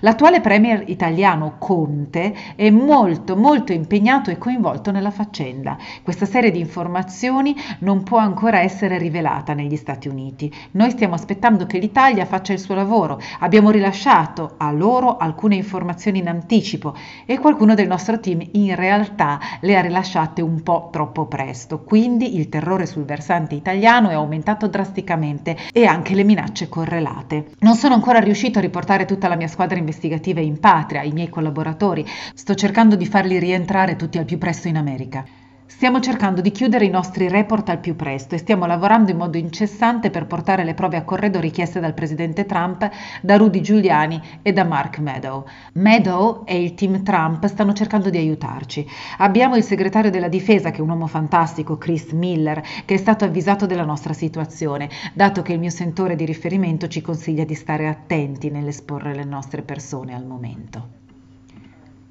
L'attuale 0.00 0.40
premier 0.40 0.82
italiano 0.86 1.54
Conte 1.58 2.34
è 2.56 2.68
molto 2.70 3.36
molto 3.36 3.72
impegnato 3.72 4.30
e 4.30 4.38
coinvolto 4.38 4.90
nella 4.90 5.10
faccenda. 5.10 5.76
Questa 6.02 6.26
serie 6.26 6.50
di 6.50 6.58
informazioni 6.58 7.54
non 7.80 8.02
può 8.02 8.18
ancora 8.18 8.60
essere 8.60 8.98
rivelata 8.98 9.54
negli 9.54 9.76
Stati 9.76 10.08
Uniti. 10.08 10.52
Noi 10.72 10.90
stiamo 10.90 11.14
aspettando 11.14 11.66
che 11.66 11.78
l'Italia 11.78 12.26
faccia 12.26 12.52
il 12.52 12.58
suo 12.58 12.74
lavoro. 12.74 13.20
Abbiamo 13.40 13.70
rilasciato 13.70 14.54
a 14.56 14.72
loro 14.72 15.16
alcune 15.16 15.54
informazioni 15.54 16.18
in 16.18 16.28
anticipo 16.28 16.94
e 17.24 17.38
qualcuno 17.38 17.74
del 17.74 17.86
nostro 17.86 18.18
team 18.18 18.44
in 18.52 18.74
realtà 18.74 19.38
le 19.60 19.76
ha 19.76 19.80
rilasciate 19.80 20.42
un 20.42 20.62
po' 20.62 20.88
troppo 20.90 21.26
presto 21.26 21.35
presto, 21.36 21.82
quindi 21.82 22.38
il 22.38 22.48
terrore 22.48 22.86
sul 22.86 23.04
versante 23.04 23.54
italiano 23.54 24.08
è 24.08 24.14
aumentato 24.14 24.68
drasticamente 24.68 25.54
e 25.70 25.84
anche 25.84 26.14
le 26.14 26.24
minacce 26.24 26.70
correlate. 26.70 27.48
Non 27.58 27.74
sono 27.74 27.92
ancora 27.92 28.20
riuscito 28.20 28.58
a 28.58 28.62
riportare 28.62 29.04
tutta 29.04 29.28
la 29.28 29.36
mia 29.36 29.46
squadra 29.46 29.74
in 29.74 29.82
investigativa 29.82 30.40
in 30.40 30.58
patria, 30.58 31.02
i 31.02 31.12
miei 31.12 31.28
collaboratori. 31.28 32.06
Sto 32.34 32.54
cercando 32.54 32.96
di 32.96 33.04
farli 33.04 33.38
rientrare 33.38 33.96
tutti 33.96 34.16
al 34.16 34.24
più 34.24 34.38
presto 34.38 34.68
in 34.68 34.78
America. 34.78 35.24
Stiamo 35.68 35.98
cercando 35.98 36.40
di 36.40 36.52
chiudere 36.52 36.84
i 36.84 36.90
nostri 36.90 37.28
report 37.28 37.68
al 37.68 37.80
più 37.80 37.96
presto 37.96 38.36
e 38.36 38.38
stiamo 38.38 38.66
lavorando 38.66 39.10
in 39.10 39.16
modo 39.16 39.36
incessante 39.36 40.10
per 40.10 40.26
portare 40.26 40.62
le 40.62 40.74
prove 40.74 40.96
a 40.96 41.02
corredo 41.02 41.40
richieste 41.40 41.80
dal 41.80 41.92
presidente 41.92 42.46
Trump, 42.46 42.88
da 43.20 43.36
Rudy 43.36 43.60
Giuliani 43.60 44.22
e 44.42 44.52
da 44.52 44.62
Mark 44.62 44.98
Meadow. 44.98 45.44
Meadow 45.72 46.44
e 46.46 46.62
il 46.62 46.74
team 46.74 47.02
Trump 47.02 47.44
stanno 47.46 47.72
cercando 47.72 48.10
di 48.10 48.16
aiutarci. 48.16 48.86
Abbiamo 49.18 49.56
il 49.56 49.64
segretario 49.64 50.10
della 50.10 50.28
difesa, 50.28 50.70
che 50.70 50.78
è 50.78 50.82
un 50.82 50.88
uomo 50.88 51.08
fantastico, 51.08 51.76
Chris 51.76 52.12
Miller, 52.12 52.62
che 52.84 52.94
è 52.94 52.98
stato 52.98 53.24
avvisato 53.24 53.66
della 53.66 53.84
nostra 53.84 54.12
situazione, 54.12 54.88
dato 55.14 55.42
che 55.42 55.52
il 55.52 55.58
mio 55.58 55.70
sentore 55.70 56.14
di 56.14 56.24
riferimento 56.24 56.86
ci 56.86 57.02
consiglia 57.02 57.44
di 57.44 57.54
stare 57.54 57.88
attenti 57.88 58.50
nell'esporre 58.50 59.16
le 59.16 59.24
nostre 59.24 59.62
persone 59.62 60.14
al 60.14 60.24
momento. 60.24 61.05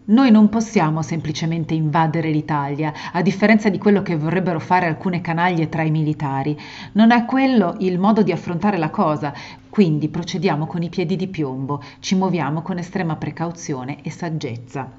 Noi 0.08 0.30
non 0.30 0.50
possiamo 0.50 1.02
semplicemente 1.02 1.74
invadere 1.74 2.30
l'Italia, 2.30 2.94
a 3.12 3.24
differenza 3.24 3.70
di 3.70 3.80
quello 3.80 4.04
che 4.04 4.16
vorrebbero 4.16 4.60
fare 4.60 4.86
alcune 4.86 5.20
canaglie 5.20 5.68
tra 5.68 5.82
i 5.82 5.90
militari. 5.90 6.56
Non 6.92 7.10
è 7.10 7.26
quello 7.26 7.76
il 7.80 7.98
modo 7.98 8.22
di 8.22 8.32
affrontare 8.32 8.78
la 8.78 8.92
cosa, 8.92 9.34
quindi 9.76 10.08
procediamo 10.08 10.68
con 10.68 10.84
i 10.84 10.90
piedi 10.90 11.18
di 11.18 11.28
piombo, 11.28 11.84
ci 12.00 12.16
muoviamo 12.16 12.62
con 12.62 12.78
estrema 12.78 13.18
precauzione 13.18 13.98
e 14.04 14.10
saggezza. 14.10 14.94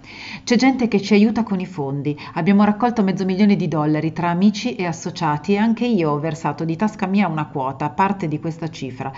C'è 0.45 0.57
gente 0.57 0.87
che 0.87 1.01
ci 1.01 1.15
aiuta 1.15 1.45
con 1.45 1.61
i 1.61 1.65
fondi, 1.65 2.15
abbiamo 2.35 2.63
raccolto 2.63 3.03
mezzo 3.03 3.25
milione 3.25 3.57
di 3.57 3.69
dollari 3.69 4.13
tra 4.13 4.29
amici 4.29 4.75
e 4.75 4.85
associati 4.85 5.55
e 5.55 5.57
anche 5.57 5.87
io 5.87 6.11
ho 6.11 6.19
versato 6.19 6.67
di 6.67 6.77
tasca 6.77 7.07
mia 7.07 7.27
una 7.27 7.47
quota, 7.47 7.89
parte 7.89 8.29
di 8.29 8.39
questa 8.39 8.69
cifra. 8.69 9.11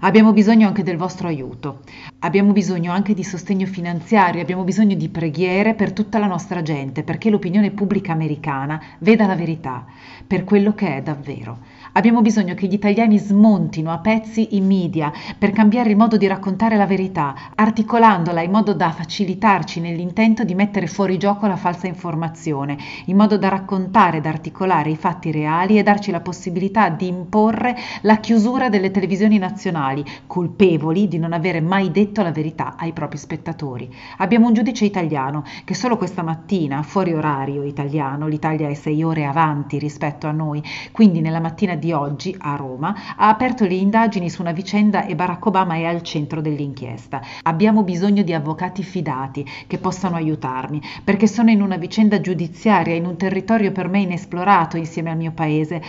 Abbiamo 0.00 0.32
bisogno 0.32 0.66
anche 0.66 0.82
del 0.82 0.96
vostro 0.96 1.28
aiuto, 1.28 1.82
abbiamo 2.18 2.50
bisogno 2.50 2.90
anche 2.90 3.14
di 3.14 3.22
sostegno 3.22 3.66
finanziario, 3.66 4.42
abbiamo 4.42 4.64
bisogno 4.64 4.96
di 4.96 5.08
preghiere 5.08 5.74
per 5.74 5.92
tutta 5.92 6.18
la 6.18 6.26
nostra 6.26 6.60
gente, 6.60 7.04
perché 7.04 7.30
l'opinione 7.30 7.70
pubblica 7.70 8.10
americana 8.10 8.82
veda 8.98 9.28
la 9.28 9.36
verità 9.36 9.86
per 10.26 10.42
quello 10.42 10.74
che 10.74 10.96
è 10.96 11.02
davvero. 11.02 11.73
Abbiamo 11.96 12.22
bisogno 12.22 12.54
che 12.54 12.66
gli 12.66 12.72
italiani 12.72 13.18
smontino 13.18 13.92
a 13.92 13.98
pezzi 13.98 14.56
i 14.56 14.60
media 14.60 15.12
per 15.38 15.52
cambiare 15.52 15.90
il 15.90 15.96
modo 15.96 16.16
di 16.16 16.26
raccontare 16.26 16.76
la 16.76 16.86
verità, 16.86 17.36
articolandola 17.54 18.42
in 18.42 18.50
modo 18.50 18.74
da 18.74 18.90
facilitarci 18.90 19.78
nell'intento 19.78 20.42
di 20.42 20.56
mettere 20.56 20.88
fuori 20.88 21.18
gioco 21.18 21.46
la 21.46 21.54
falsa 21.54 21.86
informazione, 21.86 22.76
in 23.04 23.16
modo 23.16 23.38
da 23.38 23.48
raccontare 23.48 24.16
ed 24.16 24.26
articolare 24.26 24.90
i 24.90 24.96
fatti 24.96 25.30
reali 25.30 25.78
e 25.78 25.84
darci 25.84 26.10
la 26.10 26.18
possibilità 26.18 26.88
di 26.88 27.06
imporre 27.06 27.76
la 28.00 28.16
chiusura 28.16 28.68
delle 28.68 28.90
televisioni 28.90 29.38
nazionali, 29.38 30.04
colpevoli 30.26 31.06
di 31.06 31.18
non 31.18 31.32
avere 31.32 31.60
mai 31.60 31.92
detto 31.92 32.22
la 32.22 32.32
verità 32.32 32.74
ai 32.76 32.92
propri 32.92 33.18
spettatori. 33.18 33.88
Abbiamo 34.16 34.48
un 34.48 34.54
giudice 34.54 34.84
italiano 34.84 35.44
che 35.64 35.74
solo 35.74 35.96
questa 35.96 36.24
mattina, 36.24 36.82
fuori 36.82 37.14
orario 37.14 37.62
italiano, 37.62 38.26
l'Italia 38.26 38.68
è 38.68 38.74
sei 38.74 39.04
ore 39.04 39.26
avanti 39.26 39.78
rispetto 39.78 40.26
a 40.26 40.32
noi, 40.32 40.60
quindi 40.90 41.20
nella 41.20 41.38
mattina 41.38 41.82
di 41.84 41.92
oggi 41.92 42.34
a 42.38 42.56
Roma 42.56 42.94
ha 43.14 43.28
aperto 43.28 43.66
le 43.66 43.74
indagini 43.74 44.30
su 44.30 44.40
una 44.40 44.52
vicenda 44.52 45.04
e 45.04 45.14
Barack 45.14 45.44
Obama 45.44 45.74
è 45.74 45.84
al 45.84 46.00
centro 46.00 46.40
dell'inchiesta. 46.40 47.20
Abbiamo 47.42 47.82
bisogno 47.82 48.22
di 48.22 48.32
avvocati 48.32 48.82
fidati 48.82 49.46
che 49.66 49.76
possano 49.76 50.16
aiutarmi 50.16 50.80
perché 51.04 51.26
sono 51.26 51.50
in 51.50 51.60
una 51.60 51.76
vicenda 51.76 52.22
giudiziaria 52.22 52.94
in 52.94 53.04
un 53.04 53.18
territorio 53.18 53.70
per 53.70 53.88
me 53.88 54.00
inesplorato 54.00 54.78
insieme 54.78 55.10
al 55.10 55.18
mio 55.18 55.32
paese 55.32 55.82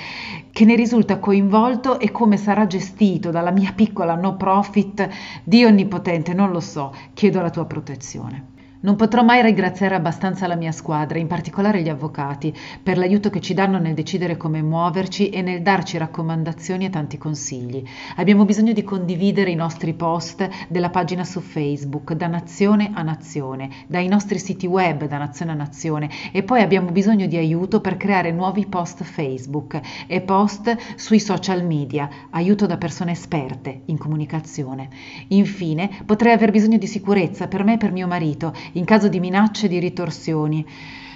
che 0.52 0.66
ne 0.66 0.75
risulta 0.75 1.20
coinvolto 1.20 1.98
e 1.98 2.12
come 2.12 2.36
sarà 2.36 2.68
gestito 2.68 3.32
dalla 3.32 3.52
mia 3.52 3.72
piccola 3.74 4.16
no 4.16 4.36
profit. 4.36 5.08
Dio 5.46 5.70
onnipotente, 5.70 6.34
non 6.34 6.52
lo 6.52 6.60
so, 6.60 6.94
chiedo 7.14 7.40
la 7.40 7.50
tua 7.50 7.66
protezione. 7.66 8.54
Non 8.86 8.98
potrò 8.98 9.24
mai 9.24 9.42
ringraziare 9.42 9.96
abbastanza 9.96 10.46
la 10.46 10.54
mia 10.54 10.72
squadra, 10.72 11.18
in 11.18 11.25
particolare 11.25 11.82
gli 11.82 11.89
avvocati, 11.89 12.54
per 12.84 13.00
l'aiuto 13.00 13.32
che 13.32 13.42
ci 13.42 13.56
danno 13.56 13.80
nel 13.80 13.96
decidere 13.96 14.38
come 14.38 14.62
muoverci 14.62 15.30
e 15.30 15.42
nel 15.42 15.63
darci 15.63 15.98
raccomandazioni 15.98 16.86
e 16.86 16.92
tanti 16.92 17.18
consigli. 17.18 17.84
Abbiamo 18.18 18.46
bisogno 18.46 18.74
di 18.74 18.84
condividere 18.84 19.50
i 19.50 19.56
nostri 19.56 19.96
post 19.96 20.48
della 20.68 20.92
pagina 20.92 21.24
su 21.24 21.39
Facebook, 21.39 22.13
da 22.13 22.27
nazione 22.27 22.92
a 22.94 23.01
nazione, 23.01 23.72
dai 23.88 24.08
nostri 24.08 24.38
siti 24.38 24.68
web 24.68 25.08
da 25.08 25.18
nazione 25.18 25.54
a 25.54 25.56
nazione 25.56 26.08
e 26.32 26.44
poi 26.44 26.62
abbiamo 26.62 26.92
bisogno 26.92 27.25
di 27.25 27.38
aiuto 27.38 27.82
per 27.82 27.98
creare 27.98 28.32
nuovi 28.32 28.68
post 28.68 29.04
Facebook 29.04 29.80
e 30.06 30.22
post 30.22 30.77
sui 30.96 31.20
social 31.20 31.65
media, 31.65 32.08
aiuto 32.30 32.68
da 32.68 32.77
persone 32.77 33.13
esperte 33.13 33.82
in 33.86 33.98
comunicazione. 33.98 34.89
Infine, 35.30 35.89
potrei 36.06 36.34
aver 36.34 36.51
bisogno 36.51 36.77
di 36.77 36.86
sicurezza 36.86 37.48
per 37.48 37.63
me 37.63 37.74
e 37.74 37.77
per 37.77 37.92
mio 37.92 38.06
marito 38.06 38.54
in 38.75 38.86
caso 38.86 39.08
di 39.08 39.20
minacce 39.20 39.65
e 39.65 39.70
di 39.70 39.79
ritorsioni, 39.79 40.65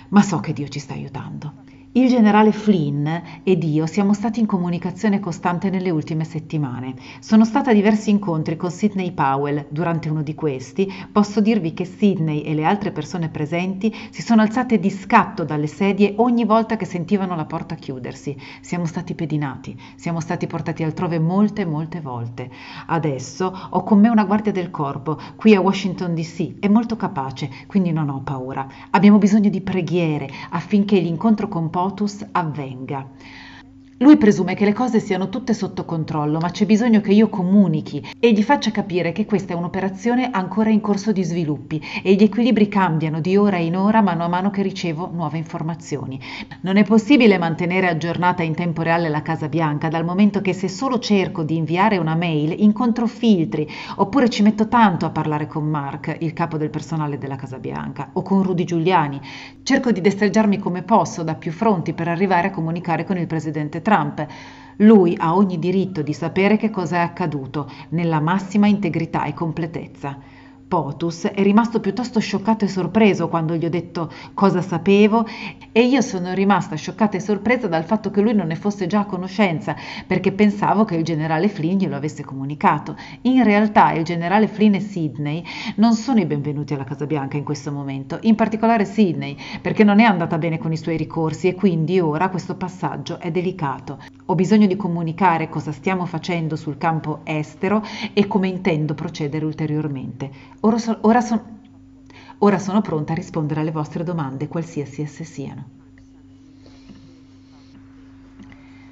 ma 0.10 0.22
so 0.22 0.40
che 0.40 0.54
Dio 0.54 0.68
ci 0.68 0.80
sta 0.80 0.94
aiutando. 0.94 1.68
Il 1.92 2.08
generale 2.08 2.52
Flynn 2.52 3.08
ed 3.42 3.64
io 3.64 3.88
siamo 3.88 4.14
stati 4.14 4.40
in 4.40 4.46
comunicazione 4.46 5.20
costante 5.20 5.72
nelle 5.72 5.90
ultime 5.90 6.24
settimane. 6.24 6.94
Sono 7.20 7.46
stata 7.46 7.72
a 7.72 7.74
diversi 7.74 8.12
incontri 8.12 8.58
con 8.58 8.70
Sidney 8.70 9.12
Powell. 9.12 9.66
Durante 9.70 10.08
uno 10.08 10.22
di 10.22 10.36
questi 10.36 10.88
posso 11.12 11.42
dirvi 11.42 11.74
che 11.74 11.86
Sidney 11.86 12.42
e 12.42 12.54
le 12.54 12.64
altre 12.64 12.92
persone 12.92 13.30
presenti 13.30 13.92
si 14.12 14.22
sono 14.22 14.44
alzate 14.44 14.78
di 14.78 14.92
scatto 14.92 15.44
dalle 15.44 15.66
sedie 15.66 16.14
ogni 16.18 16.46
volta 16.46 16.78
che 16.78 16.86
sentivano 16.86 17.36
la 17.36 17.46
porta 17.46 17.74
chiudersi. 17.74 18.38
Siamo 18.62 18.86
stati 18.86 19.16
pedinati, 19.16 19.76
siamo 19.96 20.20
stati 20.20 20.46
portati 20.46 20.84
altrove 20.84 21.18
molte, 21.18 21.66
molte 21.66 22.02
volte. 22.02 22.52
Adesso 22.86 23.52
ho 23.72 23.82
con 23.82 24.00
me 24.00 24.10
una 24.10 24.26
guardia 24.26 24.52
del 24.52 24.70
corpo 24.70 25.18
qui 25.36 25.56
a 25.56 25.60
Washington 25.60 26.14
DC, 26.14 26.60
è 26.60 26.68
molto 26.68 26.96
capace, 26.96 27.50
quindi 27.66 27.92
non 27.92 28.10
ho 28.10 28.22
paura. 28.24 28.68
Abbiamo 28.92 29.18
bisogno 29.18 29.50
di 29.50 29.62
preghiere 29.62 30.30
affinché 30.52 31.00
l'incontro 31.00 31.48
con 31.48 31.72
POTUS 31.80 32.26
avvenga. 32.34 33.08
Lui 34.02 34.16
presume 34.16 34.56
che 34.56 34.64
le 34.64 34.72
cose 34.72 35.02
siano 35.02 35.28
tutte 35.28 35.54
sotto 35.54 35.84
controllo, 35.84 36.40
ma 36.40 36.52
c'è 36.52 36.66
bisogno 36.66 37.02
che 37.02 37.12
io 37.12 37.28
comunichi 37.28 38.02
e 38.18 38.32
gli 38.32 38.44
faccia 38.44 38.72
capire 38.72 39.12
che 39.12 39.26
questa 39.26 39.52
è 39.52 39.58
un'operazione 39.58 40.30
ancora 40.32 40.70
in 40.70 40.80
corso 40.80 41.12
di 41.12 41.22
sviluppi 41.22 41.84
e 42.02 42.14
gli 42.14 42.24
equilibri 42.24 42.70
cambiano 42.70 43.20
di 43.20 43.36
ora 43.36 43.58
in 43.58 43.76
ora 43.76 44.02
mano 44.02 44.24
a 44.24 44.30
mano 44.30 44.52
che 44.52 44.62
ricevo 44.62 45.10
nuove 45.12 45.38
informazioni. 45.38 46.18
Non 46.62 46.78
è 46.78 46.86
possibile 46.86 47.38
mantenere 47.38 47.90
aggiornata 47.90 48.42
in 48.42 48.56
tempo 48.56 48.84
reale 48.84 49.10
la 49.10 49.22
Casa 49.22 49.50
Bianca, 49.50 49.90
dal 49.90 50.06
momento 50.06 50.40
che 50.40 50.54
se 50.54 50.70
solo 50.70 51.00
cerco 51.00 51.44
di 51.44 51.58
inviare 51.58 51.98
una 51.98 52.16
mail 52.16 52.56
incontro 52.58 53.06
filtri, 53.06 53.68
oppure 53.98 54.30
ci 54.30 54.44
metto 54.44 54.70
tanto 54.70 55.08
a 55.08 55.10
parlare 55.10 55.46
con 55.46 55.66
Mark, 55.66 56.16
il 56.22 56.32
capo 56.32 56.56
del 56.56 56.70
personale 56.70 57.18
della 57.18 57.36
Casa 57.36 57.60
Bianca, 57.60 58.12
o 58.14 58.22
con 58.22 58.44
Rudy 58.44 58.64
Giuliani. 58.64 59.20
Cerco 59.62 59.92
di 59.92 60.00
destreggiarmi 60.00 60.58
come 60.58 60.84
posso 60.84 61.22
da 61.22 61.36
più 61.36 61.52
fronti 61.52 61.92
per 61.92 62.08
arrivare 62.08 62.48
a 62.48 62.52
comunicare 62.52 63.04
con 63.04 63.18
il 63.18 63.28
presidente 63.28 63.82
Trump 63.82 63.88
Trump. 63.90 64.24
Lui 64.78 65.16
ha 65.18 65.36
ogni 65.36 65.58
diritto 65.58 66.04
di 66.04 66.14
sapere 66.14 66.58
che 66.58 66.70
cosa 66.70 66.98
è 66.98 67.00
accaduto, 67.00 67.68
nella 67.90 68.20
massima 68.20 68.68
integrità 68.68 69.24
e 69.26 69.34
completezza. 69.34 70.20
Potus 70.70 71.26
è 71.26 71.42
rimasto 71.42 71.80
piuttosto 71.80 72.20
scioccato 72.20 72.64
e 72.64 72.68
sorpreso 72.68 73.28
quando 73.28 73.56
gli 73.56 73.66
ho 73.66 73.72
detto 73.72 74.12
cosa 74.36 74.62
sapevo 74.62 75.26
e 75.72 75.84
io 75.84 76.02
sono 76.02 76.32
rimasta 76.36 76.76
scioccata 76.76 77.18
e 77.18 77.20
sorpresa 77.20 77.66
dal 77.68 77.86
fatto 77.86 78.12
che 78.12 78.22
lui 78.22 78.36
non 78.36 78.46
ne 78.46 78.56
fosse 78.56 78.86
già 78.86 79.00
a 79.00 79.06
conoscenza 79.06 79.76
perché 80.06 80.32
pensavo 80.32 80.86
che 80.86 80.96
il 80.96 81.04
generale 81.04 81.50
Flynn 81.50 81.80
glielo 81.80 81.96
avesse 81.96 82.24
comunicato. 82.24 82.96
In 83.22 83.44
realtà 83.44 83.94
il 83.94 84.04
generale 84.04 84.48
Flynn 84.48 84.76
e 84.76 84.80
Sidney 84.80 85.44
non 85.78 85.96
sono 85.96 86.20
i 86.20 86.28
benvenuti 86.28 86.76
alla 86.76 86.84
Casa 86.84 87.08
Bianca 87.08 87.36
in 87.36 87.44
questo 87.44 87.72
momento, 87.72 88.20
in 88.22 88.36
particolare 88.36 88.86
Sidney 88.86 89.36
perché 89.60 89.84
non 89.84 90.00
è 90.00 90.04
andata 90.04 90.38
bene 90.38 90.60
con 90.60 90.72
i 90.72 90.78
suoi 90.78 90.98
ricorsi 90.98 91.48
e 91.48 91.56
quindi 91.56 92.00
ora 92.00 92.30
questo 92.30 92.56
passaggio 92.56 93.18
è 93.18 93.32
delicato. 93.32 94.19
Ho 94.30 94.36
bisogno 94.36 94.68
di 94.68 94.76
comunicare 94.76 95.50
cosa 95.50 95.72
stiamo 95.72 96.06
facendo 96.06 96.56
sul 96.56 96.78
campo 96.78 97.22
estero 97.24 97.84
e 98.14 98.28
come 98.28 98.48
intendo 98.48 98.94
procedere 98.94 99.44
ulteriormente. 99.44 100.30
Ora, 100.60 100.78
so, 100.78 101.00
ora, 101.02 101.20
son, 101.20 101.42
ora 102.38 102.60
sono 102.60 102.82
pronta 102.82 103.14
a 103.14 103.16
rispondere 103.16 103.62
alle 103.62 103.72
vostre 103.72 104.04
domande, 104.04 104.48
qualsiasi 104.48 105.02
esse 105.02 105.24
siano. 105.24 105.64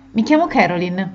Mi 0.10 0.24
chiamo 0.24 0.48
Caroline. 0.48 1.12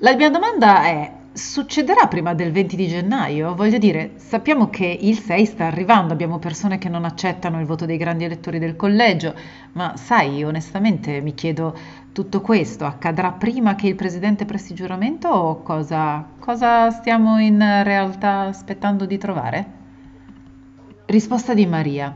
La 0.00 0.14
mia 0.16 0.28
domanda 0.28 0.84
è, 0.84 1.10
succederà 1.32 2.06
prima 2.06 2.34
del 2.34 2.52
20 2.52 2.76
di 2.76 2.88
gennaio? 2.88 3.54
Voglio 3.54 3.78
dire, 3.78 4.12
sappiamo 4.16 4.68
che 4.68 4.98
il 5.00 5.18
6 5.18 5.44
sta 5.46 5.66
arrivando, 5.66 6.12
abbiamo 6.12 6.38
persone 6.38 6.78
che 6.78 6.88
non 6.88 7.04
accettano 7.04 7.60
il 7.60 7.66
voto 7.66 7.86
dei 7.86 7.96
grandi 7.96 8.24
elettori 8.24 8.58
del 8.58 8.76
collegio, 8.76 9.34
ma 9.72 9.96
sai, 9.96 10.44
onestamente 10.44 11.20
mi 11.20 11.34
chiedo, 11.34 11.74
tutto 12.12 12.40
questo 12.42 12.84
accadrà 12.84 13.32
prima 13.32 13.74
che 13.74 13.88
il 13.88 13.94
presidente 13.94 14.44
presti 14.44 14.74
giuramento 14.74 15.28
o 15.28 15.62
cosa, 15.62 16.26
cosa 16.38 16.90
stiamo 16.90 17.38
in 17.38 17.58
realtà 17.82 18.40
aspettando 18.40 19.06
di 19.06 19.16
trovare? 19.18 19.66
Risposta 21.06 21.54
di 21.54 21.66
Maria. 21.66 22.14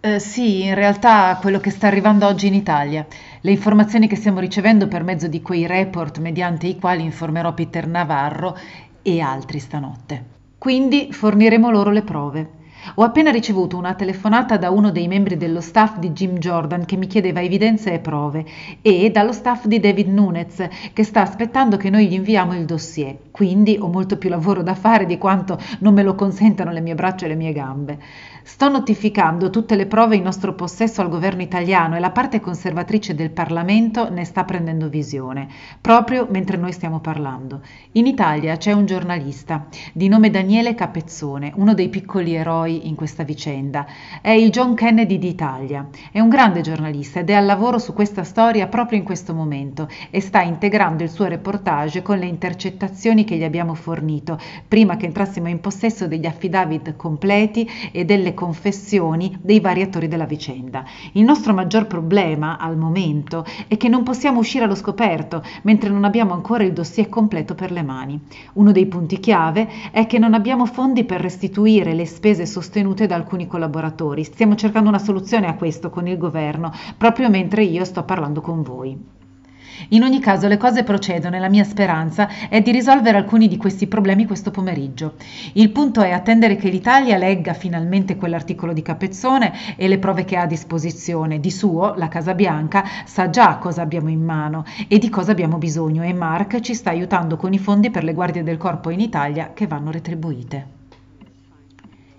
Eh, 0.00 0.20
sì, 0.20 0.62
in 0.62 0.74
realtà 0.74 1.36
quello 1.40 1.58
che 1.58 1.70
sta 1.70 1.88
arrivando 1.88 2.26
oggi 2.26 2.46
in 2.46 2.54
Italia, 2.54 3.06
le 3.46 3.52
informazioni 3.52 4.08
che 4.08 4.16
stiamo 4.16 4.40
ricevendo 4.40 4.88
per 4.88 5.04
mezzo 5.04 5.28
di 5.28 5.40
quei 5.40 5.68
report 5.68 6.18
mediante 6.18 6.66
i 6.66 6.80
quali 6.80 7.04
informerò 7.04 7.54
Peter 7.54 7.86
Navarro 7.86 8.58
e 9.02 9.20
altri 9.20 9.60
stanotte. 9.60 10.24
quindi 10.58 11.12
forniremo 11.12 11.70
loro 11.70 11.90
le 11.90 12.02
prove. 12.02 12.50
Ho 12.96 13.04
appena 13.04 13.30
ricevuto 13.30 13.76
una 13.76 13.94
telefonata 13.94 14.56
da 14.56 14.70
uno 14.70 14.90
dei 14.90 15.06
membri 15.06 15.36
dello 15.36 15.60
staff 15.60 15.98
di 15.98 16.10
Jim 16.10 16.38
Jordan 16.38 16.84
che 16.84 16.96
mi 16.96 17.06
chiedeva 17.06 17.40
evidenze 17.40 17.92
e 17.92 17.98
prove 18.00 18.44
e 18.82 19.10
dallo 19.10 19.32
staff 19.32 19.66
di 19.66 19.78
David 19.78 20.08
Nunez 20.08 20.68
che 20.92 21.04
sta 21.04 21.22
aspettando 21.22 21.76
che 21.76 21.90
noi 21.90 22.08
gli 22.08 22.14
inviamo 22.14 22.52
il 22.52 22.64
dossier. 22.64 23.16
Quindi 23.30 23.76
ho 23.80 23.86
molto 23.86 24.18
più 24.18 24.28
lavoro 24.28 24.62
da 24.62 24.74
fare 24.74 25.06
di 25.06 25.18
quanto 25.18 25.58
non 25.80 25.94
me 25.94 26.02
lo 26.02 26.16
consentano 26.16 26.72
le 26.72 26.80
mie 26.80 26.94
braccia 26.94 27.26
e 27.26 27.28
le 27.28 27.36
mie 27.36 27.52
gambe. 27.52 27.98
Sto 28.48 28.68
notificando 28.68 29.50
tutte 29.50 29.74
le 29.74 29.86
prove 29.86 30.14
in 30.14 30.22
nostro 30.22 30.54
possesso 30.54 31.00
al 31.00 31.08
governo 31.08 31.42
italiano 31.42 31.96
e 31.96 31.98
la 31.98 32.12
parte 32.12 32.38
conservatrice 32.38 33.12
del 33.16 33.32
Parlamento 33.32 34.08
ne 34.08 34.24
sta 34.24 34.44
prendendo 34.44 34.88
visione, 34.88 35.48
proprio 35.80 36.28
mentre 36.30 36.56
noi 36.56 36.70
stiamo 36.70 37.00
parlando. 37.00 37.60
In 37.92 38.06
Italia 38.06 38.56
c'è 38.56 38.70
un 38.70 38.86
giornalista 38.86 39.66
di 39.92 40.06
nome 40.06 40.30
Daniele 40.30 40.76
Capezzone, 40.76 41.54
uno 41.56 41.74
dei 41.74 41.88
piccoli 41.88 42.36
eroi 42.36 42.86
in 42.86 42.94
questa 42.94 43.24
vicenda. 43.24 43.84
È 44.22 44.30
il 44.30 44.50
John 44.50 44.74
Kennedy 44.76 45.18
d'Italia. 45.18 45.88
È 46.12 46.20
un 46.20 46.28
grande 46.28 46.60
giornalista 46.60 47.18
ed 47.18 47.30
è 47.30 47.34
al 47.34 47.46
lavoro 47.46 47.80
su 47.80 47.94
questa 47.94 48.22
storia 48.22 48.68
proprio 48.68 48.96
in 48.96 49.04
questo 49.04 49.34
momento 49.34 49.88
e 50.08 50.20
sta 50.20 50.40
integrando 50.40 51.02
il 51.02 51.10
suo 51.10 51.26
reportage 51.26 52.00
con 52.00 52.16
le 52.16 52.26
intercettazioni 52.26 53.24
che 53.24 53.36
gli 53.36 53.44
abbiamo 53.44 53.74
fornito 53.74 54.38
prima 54.68 54.96
che 54.96 55.06
entrassimo 55.06 55.48
in 55.48 55.60
possesso 55.60 56.06
degli 56.06 56.26
affidavit 56.26 56.94
completi 56.94 57.68
e 57.90 58.04
delle 58.04 58.34
confessioni 58.36 59.36
dei 59.40 59.58
vari 59.58 59.82
attori 59.82 60.06
della 60.06 60.26
vicenda. 60.26 60.84
Il 61.14 61.24
nostro 61.24 61.52
maggior 61.52 61.88
problema 61.88 62.58
al 62.58 62.76
momento 62.76 63.44
è 63.66 63.76
che 63.76 63.88
non 63.88 64.04
possiamo 64.04 64.38
uscire 64.38 64.64
allo 64.64 64.76
scoperto 64.76 65.42
mentre 65.62 65.90
non 65.90 66.04
abbiamo 66.04 66.34
ancora 66.34 66.62
il 66.62 66.72
dossier 66.72 67.08
completo 67.08 67.56
per 67.56 67.72
le 67.72 67.82
mani. 67.82 68.20
Uno 68.52 68.70
dei 68.70 68.86
punti 68.86 69.18
chiave 69.18 69.68
è 69.90 70.06
che 70.06 70.20
non 70.20 70.34
abbiamo 70.34 70.66
fondi 70.66 71.02
per 71.02 71.20
restituire 71.20 71.94
le 71.94 72.06
spese 72.06 72.46
sostenute 72.46 73.08
da 73.08 73.16
alcuni 73.16 73.48
collaboratori. 73.48 74.22
Stiamo 74.22 74.54
cercando 74.54 74.88
una 74.88 75.00
soluzione 75.00 75.48
a 75.48 75.56
questo 75.56 75.90
con 75.90 76.06
il 76.06 76.18
governo, 76.18 76.72
proprio 76.96 77.28
mentre 77.28 77.64
io 77.64 77.84
sto 77.84 78.04
parlando 78.04 78.40
con 78.40 78.62
voi. 78.62 79.14
In 79.90 80.02
ogni 80.02 80.20
caso 80.20 80.48
le 80.48 80.56
cose 80.56 80.82
procedono 80.82 81.36
e 81.36 81.38
la 81.38 81.48
mia 81.48 81.64
speranza 81.64 82.28
è 82.48 82.60
di 82.60 82.70
risolvere 82.70 83.18
alcuni 83.18 83.48
di 83.48 83.56
questi 83.56 83.86
problemi 83.86 84.26
questo 84.26 84.50
pomeriggio. 84.50 85.14
Il 85.54 85.70
punto 85.70 86.02
è 86.02 86.10
attendere 86.10 86.56
che 86.56 86.68
l'Italia 86.68 87.16
legga 87.16 87.52
finalmente 87.52 88.16
quell'articolo 88.16 88.72
di 88.72 88.82
Capezzone 88.82 89.76
e 89.76 89.88
le 89.88 89.98
prove 89.98 90.24
che 90.24 90.36
ha 90.36 90.42
a 90.42 90.46
disposizione. 90.46 91.40
Di 91.40 91.50
suo, 91.50 91.94
la 91.96 92.08
Casa 92.08 92.34
Bianca 92.34 92.84
sa 93.04 93.30
già 93.30 93.56
cosa 93.56 93.82
abbiamo 93.82 94.08
in 94.08 94.22
mano 94.22 94.64
e 94.88 94.98
di 94.98 95.08
cosa 95.08 95.32
abbiamo 95.32 95.58
bisogno 95.58 96.02
e 96.02 96.12
Mark 96.12 96.60
ci 96.60 96.74
sta 96.74 96.90
aiutando 96.90 97.36
con 97.36 97.52
i 97.52 97.58
fondi 97.58 97.90
per 97.90 98.04
le 98.04 98.14
guardie 98.14 98.42
del 98.42 98.56
corpo 98.56 98.90
in 98.90 99.00
Italia 99.00 99.52
che 99.54 99.66
vanno 99.66 99.90
retribuite. 99.90 100.75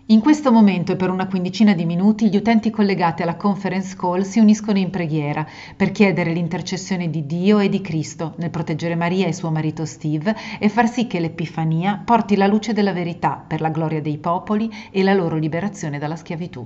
In 0.10 0.22
questo 0.22 0.54
momento 0.54 0.94
e 0.94 0.96
per 0.96 1.10
una 1.10 1.28
quindicina 1.28 1.74
di 1.74 1.84
minuti 1.84 2.30
gli 2.30 2.38
utenti 2.38 2.70
collegati 2.70 3.24
alla 3.24 3.36
conference 3.36 3.94
call 3.98 4.22
si 4.22 4.40
uniscono 4.40 4.78
in 4.78 4.90
preghiera 4.90 5.46
per 5.76 5.92
chiedere 5.92 6.32
l'intercessione 6.32 7.10
di 7.10 7.26
Dio 7.26 7.60
e 7.60 7.68
di 7.68 7.82
Cristo 7.82 8.34
nel 8.38 8.50
proteggere 8.50 8.96
Maria 8.96 9.28
e 9.28 9.34
suo 9.34 9.52
marito 9.52 9.84
Steve 9.84 10.34
e 10.60 10.70
far 10.70 10.88
sì 10.88 11.08
che 11.08 11.20
l'Epifania 11.20 12.02
porti 12.06 12.38
la 12.38 12.48
luce 12.48 12.72
della 12.72 12.94
verità 12.94 13.44
per 13.46 13.60
la 13.60 13.68
gloria 13.68 14.00
dei 14.00 14.18
popoli 14.18 14.72
e 14.92 15.04
la 15.04 15.14
loro 15.14 15.36
liberazione 15.36 16.00
dalla 16.00 16.16
schiavitù. 16.16 16.66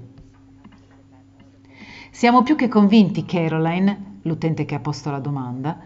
Siamo 2.12 2.44
più 2.44 2.56
che 2.56 2.68
convinti, 2.68 3.26
Caroline, 3.26 4.20
l'utente 4.22 4.66
che 4.66 4.76
ha 4.76 4.80
posto 4.80 5.10
la 5.10 5.20
domanda, 5.20 5.80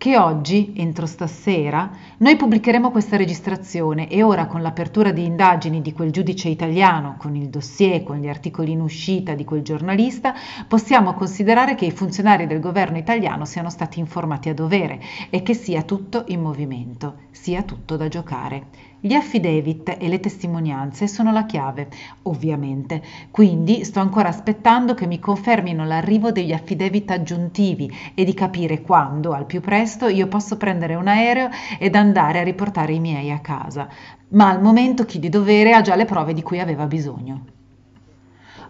che 0.00 0.16
oggi, 0.16 0.72
entro 0.76 1.04
stasera, 1.04 1.90
noi 2.16 2.34
pubblicheremo 2.36 2.90
questa 2.90 3.18
registrazione 3.18 4.08
e 4.08 4.22
ora 4.22 4.46
con 4.46 4.62
l'apertura 4.62 5.12
di 5.12 5.26
indagini 5.26 5.82
di 5.82 5.92
quel 5.92 6.10
giudice 6.10 6.48
italiano, 6.48 7.16
con 7.18 7.36
il 7.36 7.50
dossier, 7.50 8.02
con 8.02 8.16
gli 8.16 8.26
articoli 8.26 8.70
in 8.70 8.80
uscita 8.80 9.34
di 9.34 9.44
quel 9.44 9.60
giornalista, 9.60 10.32
possiamo 10.66 11.12
considerare 11.12 11.74
che 11.74 11.84
i 11.84 11.90
funzionari 11.90 12.46
del 12.46 12.60
governo 12.60 12.96
italiano 12.96 13.44
siano 13.44 13.68
stati 13.68 13.98
informati 13.98 14.48
a 14.48 14.54
dovere 14.54 15.02
e 15.28 15.42
che 15.42 15.52
sia 15.52 15.82
tutto 15.82 16.24
in 16.28 16.40
movimento, 16.40 17.16
sia 17.30 17.62
tutto 17.62 17.98
da 17.98 18.08
giocare. 18.08 18.89
Gli 19.02 19.14
affidavit 19.14 19.96
e 19.98 20.08
le 20.08 20.20
testimonianze 20.20 21.08
sono 21.08 21.32
la 21.32 21.46
chiave, 21.46 21.88
ovviamente, 22.24 23.02
quindi 23.30 23.82
sto 23.82 23.98
ancora 24.00 24.28
aspettando 24.28 24.92
che 24.92 25.06
mi 25.06 25.18
confermino 25.18 25.86
l'arrivo 25.86 26.32
degli 26.32 26.52
affidavit 26.52 27.10
aggiuntivi 27.10 27.90
e 28.14 28.24
di 28.24 28.34
capire 28.34 28.82
quando, 28.82 29.32
al 29.32 29.46
più 29.46 29.62
presto, 29.62 30.06
io 30.06 30.28
posso 30.28 30.58
prendere 30.58 30.96
un 30.96 31.08
aereo 31.08 31.48
ed 31.78 31.94
andare 31.94 32.40
a 32.40 32.44
riportare 32.44 32.92
i 32.92 33.00
miei 33.00 33.30
a 33.30 33.40
casa. 33.40 33.88
Ma 34.32 34.50
al 34.50 34.60
momento 34.60 35.06
chi 35.06 35.18
di 35.18 35.30
dovere 35.30 35.72
ha 35.72 35.80
già 35.80 35.96
le 35.96 36.04
prove 36.04 36.34
di 36.34 36.42
cui 36.42 36.60
aveva 36.60 36.86
bisogno. 36.86 37.59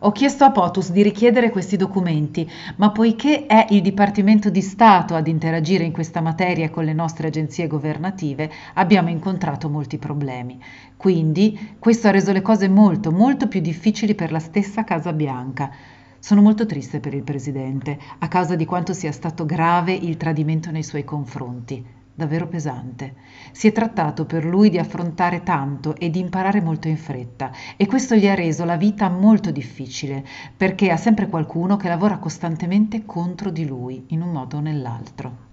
Ho 0.03 0.13
chiesto 0.13 0.45
a 0.45 0.51
POTUS 0.51 0.93
di 0.93 1.03
richiedere 1.03 1.51
questi 1.51 1.77
documenti, 1.77 2.51
ma 2.77 2.91
poiché 2.91 3.45
è 3.45 3.67
il 3.69 3.83
Dipartimento 3.83 4.49
di 4.49 4.63
Stato 4.63 5.15
ad 5.15 5.27
interagire 5.27 5.85
in 5.85 5.93
questa 5.93 6.23
materia 6.23 6.71
con 6.71 6.85
le 6.85 6.95
nostre 6.95 7.27
agenzie 7.27 7.67
governative, 7.67 8.51
abbiamo 8.75 9.11
incontrato 9.11 9.69
molti 9.69 9.99
problemi. 9.99 10.59
Quindi 10.97 11.75
questo 11.79 12.09
ha 12.09 12.13
reso 12.13 12.33
le 12.33 12.41
cose 12.41 12.67
molto, 12.67 13.13
molto 13.13 13.47
più 13.47 13.61
difficili 13.61 14.15
per 14.15 14.33
la 14.33 14.39
stessa 14.39 14.85
Casa 14.85 15.13
Bianca. 15.13 15.71
Sono 16.19 16.41
molto 16.41 16.65
triste 16.65 16.99
per 16.99 17.13
il 17.13 17.23
Presidente, 17.23 17.99
a 18.21 18.29
causa 18.29 18.57
di 18.57 18.65
quanto 18.65 18.95
sia 18.95 19.13
stato 19.13 19.45
grave 19.45 19.93
il 19.93 20.17
tradimento 20.17 20.71
nei 20.71 20.83
suoi 20.83 21.05
confronti 21.05 21.99
davvero 22.21 22.47
pesante. 22.47 23.15
Si 23.51 23.67
è 23.67 23.73
trattato 23.73 24.27
per 24.27 24.45
lui 24.45 24.69
di 24.69 24.79
affrontare 24.79 25.43
tanto 25.43 25.97
e 25.97 26.11
di 26.11 26.19
imparare 26.19 26.61
molto 26.61 26.89
in 26.89 26.99
fretta 26.99 27.51
e 27.77 27.87
questo 27.87 28.15
gli 28.15 28.29
ha 28.29 28.35
reso 28.35 28.65
la 28.65 28.77
vita 28.77 29.09
molto 29.09 29.51
difficile 29.51 30.25
perché 30.55 30.91
ha 30.91 30.99
sempre 30.99 31.29
qualcuno 31.29 31.77
che 31.77 31.89
lavora 31.89 32.19
costantemente 32.19 33.07
contro 33.07 33.51
di 33.51 33.67
lui 33.67 34.05
in 34.09 34.21
un 34.21 34.31
modo 34.31 34.59
o 34.59 34.61
nell'altro. 34.61 35.49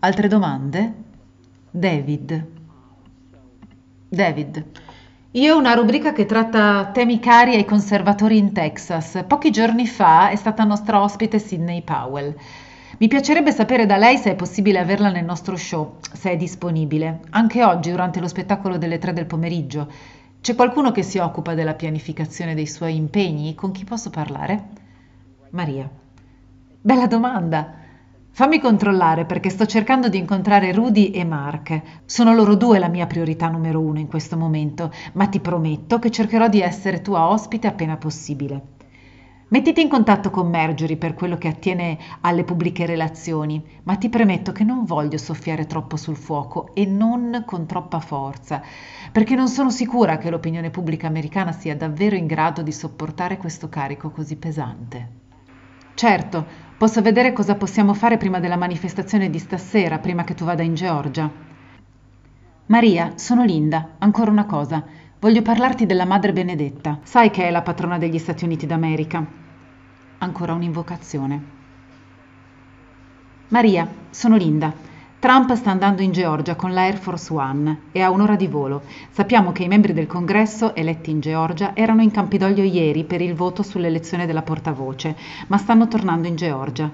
Altre 0.00 0.28
domande? 0.28 0.94
David. 1.70 2.46
David. 4.08 4.64
Io 5.32 5.54
ho 5.54 5.58
una 5.58 5.74
rubrica 5.74 6.12
che 6.12 6.24
tratta 6.24 6.90
temi 6.92 7.20
cari 7.20 7.54
ai 7.54 7.64
conservatori 7.64 8.38
in 8.38 8.52
Texas. 8.52 9.22
Pochi 9.28 9.50
giorni 9.50 9.86
fa 9.86 10.30
è 10.30 10.36
stata 10.36 10.64
nostra 10.64 11.02
ospite 11.02 11.38
Sidney 11.38 11.82
Powell. 11.82 12.34
Mi 12.98 13.08
piacerebbe 13.08 13.52
sapere 13.52 13.86
da 13.86 13.96
lei 13.96 14.18
se 14.18 14.32
è 14.32 14.34
possibile 14.34 14.78
averla 14.78 15.10
nel 15.10 15.24
nostro 15.24 15.56
show, 15.56 15.98
se 16.12 16.32
è 16.32 16.36
disponibile, 16.36 17.20
anche 17.30 17.64
oggi 17.64 17.90
durante 17.90 18.20
lo 18.20 18.28
spettacolo 18.28 18.78
delle 18.78 18.98
tre 18.98 19.12
del 19.12 19.26
pomeriggio. 19.26 19.88
C'è 20.40 20.54
qualcuno 20.54 20.90
che 20.90 21.02
si 21.02 21.18
occupa 21.18 21.54
della 21.54 21.74
pianificazione 21.74 22.54
dei 22.54 22.66
suoi 22.66 22.96
impegni? 22.96 23.54
Con 23.54 23.72
chi 23.72 23.84
posso 23.84 24.10
parlare? 24.10 24.68
Maria. 25.50 25.88
Bella 26.80 27.06
domanda. 27.06 27.74
Fammi 28.32 28.58
controllare 28.58 29.24
perché 29.24 29.50
sto 29.50 29.66
cercando 29.66 30.08
di 30.08 30.18
incontrare 30.18 30.72
Rudy 30.72 31.10
e 31.10 31.24
Mark. 31.24 31.80
Sono 32.04 32.34
loro 32.34 32.54
due 32.54 32.78
la 32.78 32.88
mia 32.88 33.06
priorità 33.06 33.48
numero 33.48 33.80
uno 33.80 33.98
in 33.98 34.08
questo 34.08 34.36
momento, 34.36 34.92
ma 35.12 35.26
ti 35.26 35.40
prometto 35.40 35.98
che 35.98 36.10
cercherò 36.10 36.48
di 36.48 36.60
essere 36.60 37.02
tua 37.02 37.28
ospite 37.28 37.66
appena 37.66 37.96
possibile. 37.96 38.78
Mettiti 39.52 39.80
in 39.80 39.88
contatto 39.88 40.30
con 40.30 40.48
Marjorie 40.48 40.96
per 40.96 41.14
quello 41.14 41.36
che 41.36 41.48
attiene 41.48 41.98
alle 42.20 42.44
pubbliche 42.44 42.86
relazioni, 42.86 43.60
ma 43.82 43.96
ti 43.96 44.08
premetto 44.08 44.52
che 44.52 44.62
non 44.62 44.84
voglio 44.84 45.18
soffiare 45.18 45.66
troppo 45.66 45.96
sul 45.96 46.14
fuoco 46.14 46.72
e 46.72 46.86
non 46.86 47.42
con 47.44 47.66
troppa 47.66 47.98
forza, 47.98 48.62
perché 49.10 49.34
non 49.34 49.48
sono 49.48 49.70
sicura 49.70 50.18
che 50.18 50.30
l'opinione 50.30 50.70
pubblica 50.70 51.08
americana 51.08 51.50
sia 51.50 51.74
davvero 51.74 52.14
in 52.14 52.26
grado 52.26 52.62
di 52.62 52.70
sopportare 52.70 53.38
questo 53.38 53.68
carico 53.68 54.10
così 54.10 54.36
pesante. 54.36 55.08
Certo, 55.94 56.46
posso 56.78 57.02
vedere 57.02 57.32
cosa 57.32 57.56
possiamo 57.56 57.92
fare 57.92 58.18
prima 58.18 58.38
della 58.38 58.56
manifestazione 58.56 59.30
di 59.30 59.40
stasera, 59.40 59.98
prima 59.98 60.22
che 60.22 60.34
tu 60.34 60.44
vada 60.44 60.62
in 60.62 60.74
Georgia. 60.74 61.28
Maria, 62.66 63.14
sono 63.16 63.42
Linda, 63.42 63.96
ancora 63.98 64.30
una 64.30 64.46
cosa. 64.46 64.84
Voglio 65.20 65.42
parlarti 65.42 65.84
della 65.84 66.06
Madre 66.06 66.32
Benedetta. 66.32 67.00
Sai 67.02 67.28
che 67.28 67.46
è 67.46 67.50
la 67.50 67.60
patrona 67.60 67.98
degli 67.98 68.16
Stati 68.16 68.44
Uniti 68.44 68.64
d'America. 68.64 69.22
Ancora 70.16 70.54
un'invocazione. 70.54 71.42
Maria, 73.48 73.86
sono 74.08 74.36
Linda. 74.36 74.72
Trump 75.18 75.52
sta 75.52 75.70
andando 75.70 76.00
in 76.00 76.12
Georgia 76.12 76.54
con 76.54 76.72
la 76.72 76.84
Air 76.84 76.96
Force 76.96 77.34
One 77.34 77.80
e 77.92 78.00
ha 78.00 78.08
un'ora 78.08 78.34
di 78.34 78.46
volo. 78.46 78.80
Sappiamo 79.10 79.52
che 79.52 79.64
i 79.64 79.68
membri 79.68 79.92
del 79.92 80.06
congresso 80.06 80.74
eletti 80.74 81.10
in 81.10 81.20
Georgia 81.20 81.76
erano 81.76 82.00
in 82.00 82.10
Campidoglio 82.10 82.62
ieri 82.62 83.04
per 83.04 83.20
il 83.20 83.34
voto 83.34 83.62
sull'elezione 83.62 84.24
della 84.24 84.40
portavoce, 84.40 85.14
ma 85.48 85.58
stanno 85.58 85.86
tornando 85.86 86.28
in 86.28 86.36
Georgia. 86.36 86.90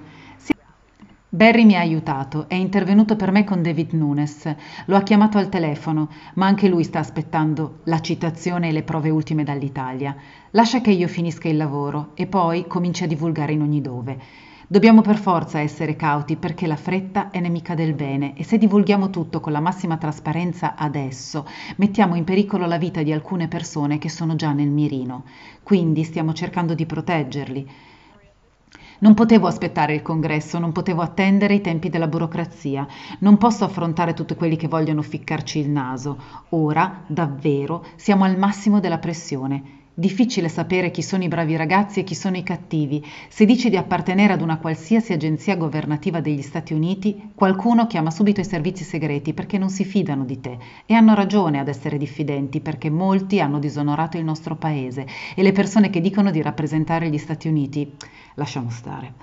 Barry 1.29 1.65
mi 1.65 1.75
ha 1.75 1.81
aiutato, 1.81 2.49
è 2.49 2.55
intervenuto 2.55 3.17
per 3.17 3.33
me 3.33 3.43
con 3.43 3.61
David 3.61 3.93
Nunes, 3.95 4.55
lo 4.87 4.95
ha 4.95 5.03
chiamato 5.03 5.39
al 5.39 5.49
telefono, 5.49 6.09
ma 6.35 6.47
anche 6.47 6.69
lui 6.69 6.85
sta 6.85 7.01
aspettando 7.01 7.81
la 7.85 8.01
citazione 8.01 8.69
e 8.69 8.73
le 8.73 8.85
prove 8.85 9.11
ultime 9.11 9.43
dall'Italia. 9.43 10.17
Lascia 10.53 10.81
che 10.81 10.93
io 10.93 11.09
finisca 11.09 11.49
il 11.49 11.57
lavoro 11.57 12.13
e 12.15 12.29
poi 12.29 12.69
cominci 12.69 13.03
a 13.03 13.09
divulgare 13.09 13.53
in 13.53 13.63
ogni 13.63 13.81
dove. 13.81 14.17
Dobbiamo 14.69 15.01
per 15.01 15.17
forza 15.17 15.59
essere 15.59 15.97
cauti 15.97 16.37
perché 16.37 16.69
la 16.69 16.77
fretta 16.77 17.31
è 17.31 17.41
nemica 17.41 17.75
del 17.75 17.95
bene 17.95 18.37
e 18.37 18.45
se 18.45 18.57
divulghiamo 18.57 19.11
tutto 19.11 19.41
con 19.41 19.51
la 19.51 19.61
massima 19.61 19.97
trasparenza 19.97 20.77
adesso, 20.77 21.45
mettiamo 21.77 22.15
in 22.15 22.23
pericolo 22.23 22.67
la 22.67 22.79
vita 22.79 23.03
di 23.03 23.11
alcune 23.11 23.49
persone 23.49 23.99
che 23.99 24.09
sono 24.09 24.37
già 24.37 24.53
nel 24.53 24.71
mirino. 24.71 25.25
Quindi 25.65 26.05
stiamo 26.05 26.33
cercando 26.33 26.75
di 26.75 26.87
proteggerli. 26.87 27.69
Non 28.99 29.13
potevo 29.15 29.47
aspettare 29.47 29.95
il 29.95 30.03
congresso, 30.03 30.59
non 30.59 30.73
potevo 30.73 31.03
attendere 31.03 31.55
i 31.55 31.61
tempi 31.61 31.91
della 31.91 32.09
burocrazia, 32.09 32.87
non 33.21 33.37
posso 33.37 33.65
affrontare 33.65 34.15
tutti 34.15 34.35
quelli 34.35 34.57
che 34.57 34.69
vogliono 34.69 35.03
ficcarci 35.03 35.59
il 35.59 35.69
naso. 35.69 36.17
Ora, 36.51 37.03
davvero, 37.07 37.85
siamo 37.97 38.25
al 38.25 38.39
massimo 38.39 38.81
della 38.81 38.99
pressione. 38.99 39.86
Difficile 39.99 40.51
sapere 40.51 40.91
chi 40.91 41.01
sono 41.01 41.25
i 41.25 41.29
bravi 41.29 41.57
ragazzi 41.57 42.01
e 42.01 42.05
chi 42.05 42.15
sono 42.15 42.37
i 42.37 42.43
cattivi. 42.43 43.03
Se 43.31 43.47
dici 43.47 43.71
di 43.71 43.79
appartenere 43.79 44.35
ad 44.35 44.43
una 44.43 44.59
qualsiasi 44.59 45.15
agenzia 45.15 45.57
governativa 45.57 46.21
degli 46.21 46.43
Stati 46.43 46.75
Uniti, 46.75 47.31
qualcuno 47.35 47.87
chiama 47.87 48.11
subito 48.11 48.43
i 48.43 48.45
servizi 48.45 48.85
segreti 48.85 49.33
perché 49.33 49.57
non 49.57 49.71
si 49.71 49.87
fidano 49.87 50.27
di 50.27 50.39
te. 50.39 50.59
E 50.85 50.93
hanno 50.93 51.15
ragione 51.15 51.61
ad 51.61 51.69
essere 51.69 51.97
diffidenti 51.97 52.61
perché 52.61 52.91
molti 52.91 53.41
hanno 53.41 53.59
disonorato 53.59 54.19
il 54.19 54.25
nostro 54.25 54.55
paese 54.57 55.07
e 55.35 55.43
le 55.43 55.53
persone 55.53 55.89
che 55.89 56.03
dicono 56.03 56.31
di 56.31 56.43
rappresentare 56.43 57.09
gli 57.09 57.17
Stati 57.17 57.49
Uniti 57.49 57.91
lasciamo 58.35 58.69
stare. 58.69 59.15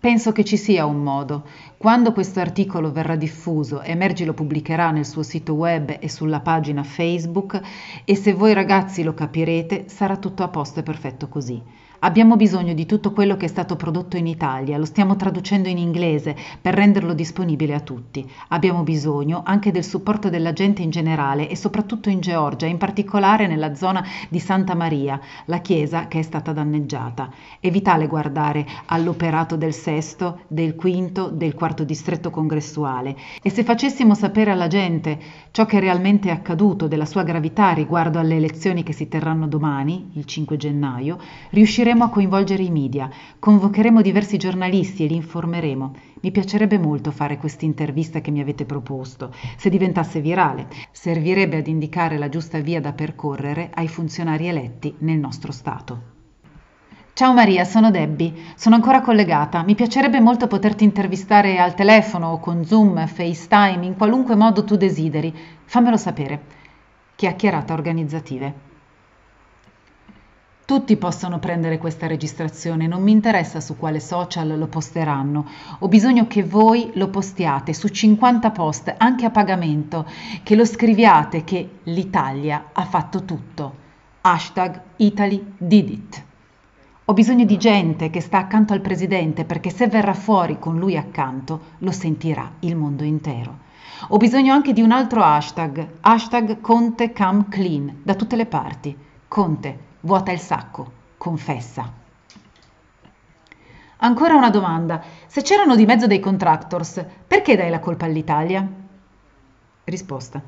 Penso 0.00 0.30
che 0.30 0.44
ci 0.44 0.56
sia 0.56 0.86
un 0.86 1.02
modo. 1.02 1.44
Quando 1.76 2.12
questo 2.12 2.38
articolo 2.38 2.92
verrà 2.92 3.16
diffuso, 3.16 3.82
Emergi 3.82 4.24
lo 4.24 4.32
pubblicherà 4.32 4.92
nel 4.92 5.04
suo 5.04 5.24
sito 5.24 5.54
web 5.54 5.96
e 5.98 6.08
sulla 6.08 6.38
pagina 6.38 6.84
Facebook 6.84 7.60
e 8.04 8.14
se 8.14 8.32
voi 8.32 8.52
ragazzi 8.52 9.02
lo 9.02 9.12
capirete 9.12 9.88
sarà 9.88 10.16
tutto 10.16 10.44
a 10.44 10.48
posto 10.48 10.78
e 10.78 10.82
perfetto 10.84 11.26
così. 11.26 11.60
Abbiamo 12.00 12.36
bisogno 12.36 12.74
di 12.74 12.86
tutto 12.86 13.10
quello 13.10 13.36
che 13.36 13.46
è 13.46 13.48
stato 13.48 13.74
prodotto 13.74 14.16
in 14.16 14.28
Italia, 14.28 14.78
lo 14.78 14.84
stiamo 14.84 15.16
traducendo 15.16 15.68
in 15.68 15.78
inglese 15.78 16.36
per 16.60 16.74
renderlo 16.74 17.12
disponibile 17.12 17.74
a 17.74 17.80
tutti. 17.80 18.24
Abbiamo 18.48 18.84
bisogno 18.84 19.42
anche 19.44 19.72
del 19.72 19.82
supporto 19.82 20.30
della 20.30 20.52
gente 20.52 20.80
in 20.80 20.90
generale 20.90 21.48
e 21.48 21.56
soprattutto 21.56 22.08
in 22.08 22.20
Georgia, 22.20 22.66
in 22.66 22.76
particolare 22.76 23.48
nella 23.48 23.74
zona 23.74 24.06
di 24.28 24.38
Santa 24.38 24.76
Maria, 24.76 25.18
la 25.46 25.58
chiesa 25.58 26.06
che 26.06 26.20
è 26.20 26.22
stata 26.22 26.52
danneggiata. 26.52 27.32
È 27.58 27.68
vitale 27.68 28.06
guardare 28.06 28.64
all'operato 28.86 29.56
del 29.56 29.74
sesto, 29.74 30.42
del 30.46 30.76
quinto, 30.76 31.30
del 31.30 31.54
quarto 31.54 31.82
distretto 31.82 32.30
congressuale 32.30 33.16
e 33.42 33.50
se 33.50 33.64
facessimo 33.64 34.14
sapere 34.14 34.52
alla 34.52 34.68
gente 34.68 35.18
ciò 35.50 35.66
che 35.66 35.80
realmente 35.80 36.28
è 36.28 36.32
accaduto, 36.32 36.86
della 36.86 37.06
sua 37.06 37.24
gravità 37.24 37.72
riguardo 37.72 38.20
alle 38.20 38.36
elezioni 38.36 38.84
che 38.84 38.92
si 38.92 39.08
terranno 39.08 39.48
domani, 39.48 40.10
il 40.12 40.24
5 40.24 40.56
gennaio, 40.56 41.18
riusciremmo 41.50 41.86
Riusciremo 41.88 42.12
a 42.12 42.14
coinvolgere 42.14 42.62
i 42.62 42.70
media, 42.70 43.08
convocheremo 43.38 44.02
diversi 44.02 44.36
giornalisti 44.36 45.04
e 45.04 45.08
li 45.08 45.14
informeremo. 45.14 45.94
Mi 46.20 46.30
piacerebbe 46.30 46.76
molto 46.76 47.10
fare 47.10 47.38
questa 47.38 47.64
intervista 47.64 48.20
che 48.20 48.30
mi 48.30 48.40
avete 48.40 48.66
proposto. 48.66 49.32
Se 49.56 49.70
diventasse 49.70 50.20
virale, 50.20 50.66
servirebbe 50.90 51.56
ad 51.56 51.66
indicare 51.66 52.18
la 52.18 52.28
giusta 52.28 52.58
via 52.58 52.82
da 52.82 52.92
percorrere 52.92 53.70
ai 53.72 53.88
funzionari 53.88 54.48
eletti 54.48 54.96
nel 54.98 55.16
nostro 55.16 55.50
Stato. 55.50 56.02
Ciao 57.14 57.32
Maria, 57.32 57.64
sono 57.64 57.90
Debbie. 57.90 58.34
Sono 58.54 58.74
ancora 58.74 59.00
collegata. 59.00 59.62
Mi 59.62 59.74
piacerebbe 59.74 60.20
molto 60.20 60.46
poterti 60.46 60.84
intervistare 60.84 61.56
al 61.56 61.72
telefono 61.72 62.32
o 62.32 62.38
con 62.38 62.66
Zoom, 62.66 63.06
FaceTime, 63.06 63.86
in 63.86 63.96
qualunque 63.96 64.34
modo 64.34 64.62
tu 64.62 64.76
desideri. 64.76 65.34
Fammelo 65.64 65.96
sapere. 65.96 66.42
Chiacchierata 67.14 67.72
organizzative. 67.72 68.67
Tutti 70.68 70.98
possono 70.98 71.38
prendere 71.38 71.78
questa 71.78 72.06
registrazione, 72.06 72.86
non 72.86 73.02
mi 73.02 73.10
interessa 73.10 73.58
su 73.58 73.78
quale 73.78 74.00
social 74.00 74.58
lo 74.58 74.66
posteranno. 74.66 75.46
Ho 75.78 75.88
bisogno 75.88 76.26
che 76.26 76.44
voi 76.44 76.90
lo 76.96 77.08
postiate 77.08 77.72
su 77.72 77.88
50 77.88 78.50
post, 78.50 78.94
anche 78.98 79.24
a 79.24 79.30
pagamento, 79.30 80.04
che 80.42 80.54
lo 80.54 80.66
scriviate 80.66 81.42
che 81.42 81.78
l'Italia 81.84 82.66
ha 82.74 82.84
fatto 82.84 83.24
tutto. 83.24 83.76
Hashtag 84.20 84.78
Italy 84.96 85.54
did 85.56 85.88
it. 85.88 86.24
Ho 87.06 87.14
bisogno 87.14 87.46
di 87.46 87.56
gente 87.56 88.10
che 88.10 88.20
sta 88.20 88.36
accanto 88.36 88.74
al 88.74 88.82
presidente 88.82 89.46
perché 89.46 89.70
se 89.70 89.86
verrà 89.86 90.12
fuori 90.12 90.58
con 90.58 90.78
lui 90.78 90.98
accanto 90.98 91.76
lo 91.78 91.92
sentirà 91.92 92.56
il 92.58 92.76
mondo 92.76 93.04
intero. 93.04 93.60
Ho 94.08 94.18
bisogno 94.18 94.52
anche 94.52 94.74
di 94.74 94.82
un 94.82 94.92
altro 94.92 95.22
hashtag, 95.22 95.92
hashtag 96.00 96.60
Conte 96.60 97.14
Come 97.14 97.46
Clean, 97.48 98.00
da 98.02 98.14
tutte 98.14 98.36
le 98.36 98.44
parti. 98.44 98.94
Conte, 99.26 99.86
vuota 100.00 100.32
il 100.32 100.38
sacco, 100.38 100.92
confessa. 101.16 101.92
Ancora 104.00 104.36
una 104.36 104.50
domanda. 104.50 105.02
Se 105.26 105.42
c'erano 105.42 105.74
di 105.74 105.84
mezzo 105.84 106.06
dei 106.06 106.20
contractors, 106.20 107.04
perché 107.26 107.56
dai 107.56 107.70
la 107.70 107.80
colpa 107.80 108.04
all'Italia? 108.04 108.66
Risposta. 109.84 110.40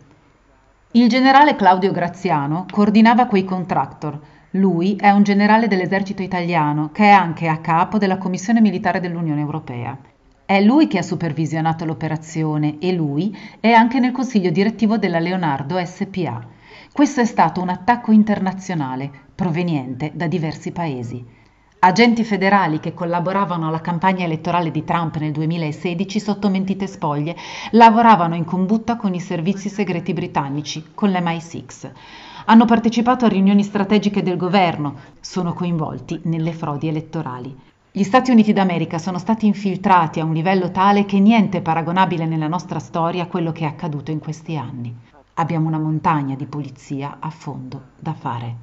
Il 0.92 1.08
generale 1.08 1.56
Claudio 1.56 1.90
Graziano 1.92 2.66
coordinava 2.70 3.26
quei 3.26 3.44
contractor. 3.44 4.18
Lui 4.54 4.96
è 4.96 5.10
un 5.10 5.22
generale 5.22 5.68
dell'esercito 5.68 6.22
italiano 6.22 6.90
che 6.92 7.04
è 7.04 7.10
anche 7.10 7.48
a 7.48 7.58
capo 7.58 7.98
della 7.98 8.18
Commissione 8.18 8.60
Militare 8.60 9.00
dell'Unione 9.00 9.40
Europea. 9.40 9.96
È 10.44 10.60
lui 10.60 10.88
che 10.88 10.98
ha 10.98 11.02
supervisionato 11.02 11.84
l'operazione 11.84 12.78
e 12.80 12.92
lui 12.92 13.36
è 13.60 13.70
anche 13.70 14.00
nel 14.00 14.10
consiglio 14.10 14.50
direttivo 14.50 14.96
della 14.98 15.20
Leonardo 15.20 15.80
SPA. 15.84 16.44
Questo 16.92 17.20
è 17.20 17.24
stato 17.24 17.62
un 17.62 17.68
attacco 17.68 18.10
internazionale 18.10 19.10
proveniente 19.32 20.10
da 20.12 20.26
diversi 20.26 20.72
paesi. 20.72 21.24
Agenti 21.78 22.24
federali 22.24 22.80
che 22.80 22.92
collaboravano 22.92 23.68
alla 23.68 23.80
campagna 23.80 24.24
elettorale 24.24 24.72
di 24.72 24.82
Trump 24.82 25.16
nel 25.18 25.30
2016 25.30 26.18
sotto 26.18 26.50
mentite 26.50 26.88
spoglie 26.88 27.36
lavoravano 27.70 28.34
in 28.34 28.44
combutta 28.44 28.96
con 28.96 29.14
i 29.14 29.20
servizi 29.20 29.68
segreti 29.68 30.12
britannici, 30.12 30.88
con 30.92 31.10
l'MI6. 31.10 31.90
Hanno 32.46 32.64
partecipato 32.64 33.24
a 33.24 33.28
riunioni 33.28 33.62
strategiche 33.62 34.24
del 34.24 34.36
governo, 34.36 34.96
sono 35.20 35.54
coinvolti 35.54 36.20
nelle 36.24 36.52
frodi 36.52 36.88
elettorali. 36.88 37.56
Gli 37.92 38.02
Stati 38.02 38.32
Uniti 38.32 38.52
d'America 38.52 38.98
sono 38.98 39.18
stati 39.18 39.46
infiltrati 39.46 40.18
a 40.18 40.24
un 40.24 40.34
livello 40.34 40.72
tale 40.72 41.04
che 41.04 41.20
niente 41.20 41.58
è 41.58 41.62
paragonabile 41.62 42.26
nella 42.26 42.48
nostra 42.48 42.80
storia 42.80 43.22
a 43.22 43.26
quello 43.26 43.52
che 43.52 43.64
è 43.64 43.68
accaduto 43.68 44.10
in 44.10 44.18
questi 44.18 44.56
anni. 44.56 45.09
Abbiamo 45.40 45.68
una 45.68 45.78
montagna 45.78 46.34
di 46.34 46.44
pulizia 46.44 47.16
a 47.18 47.30
fondo 47.30 47.92
da 47.98 48.12
fare. 48.12 48.56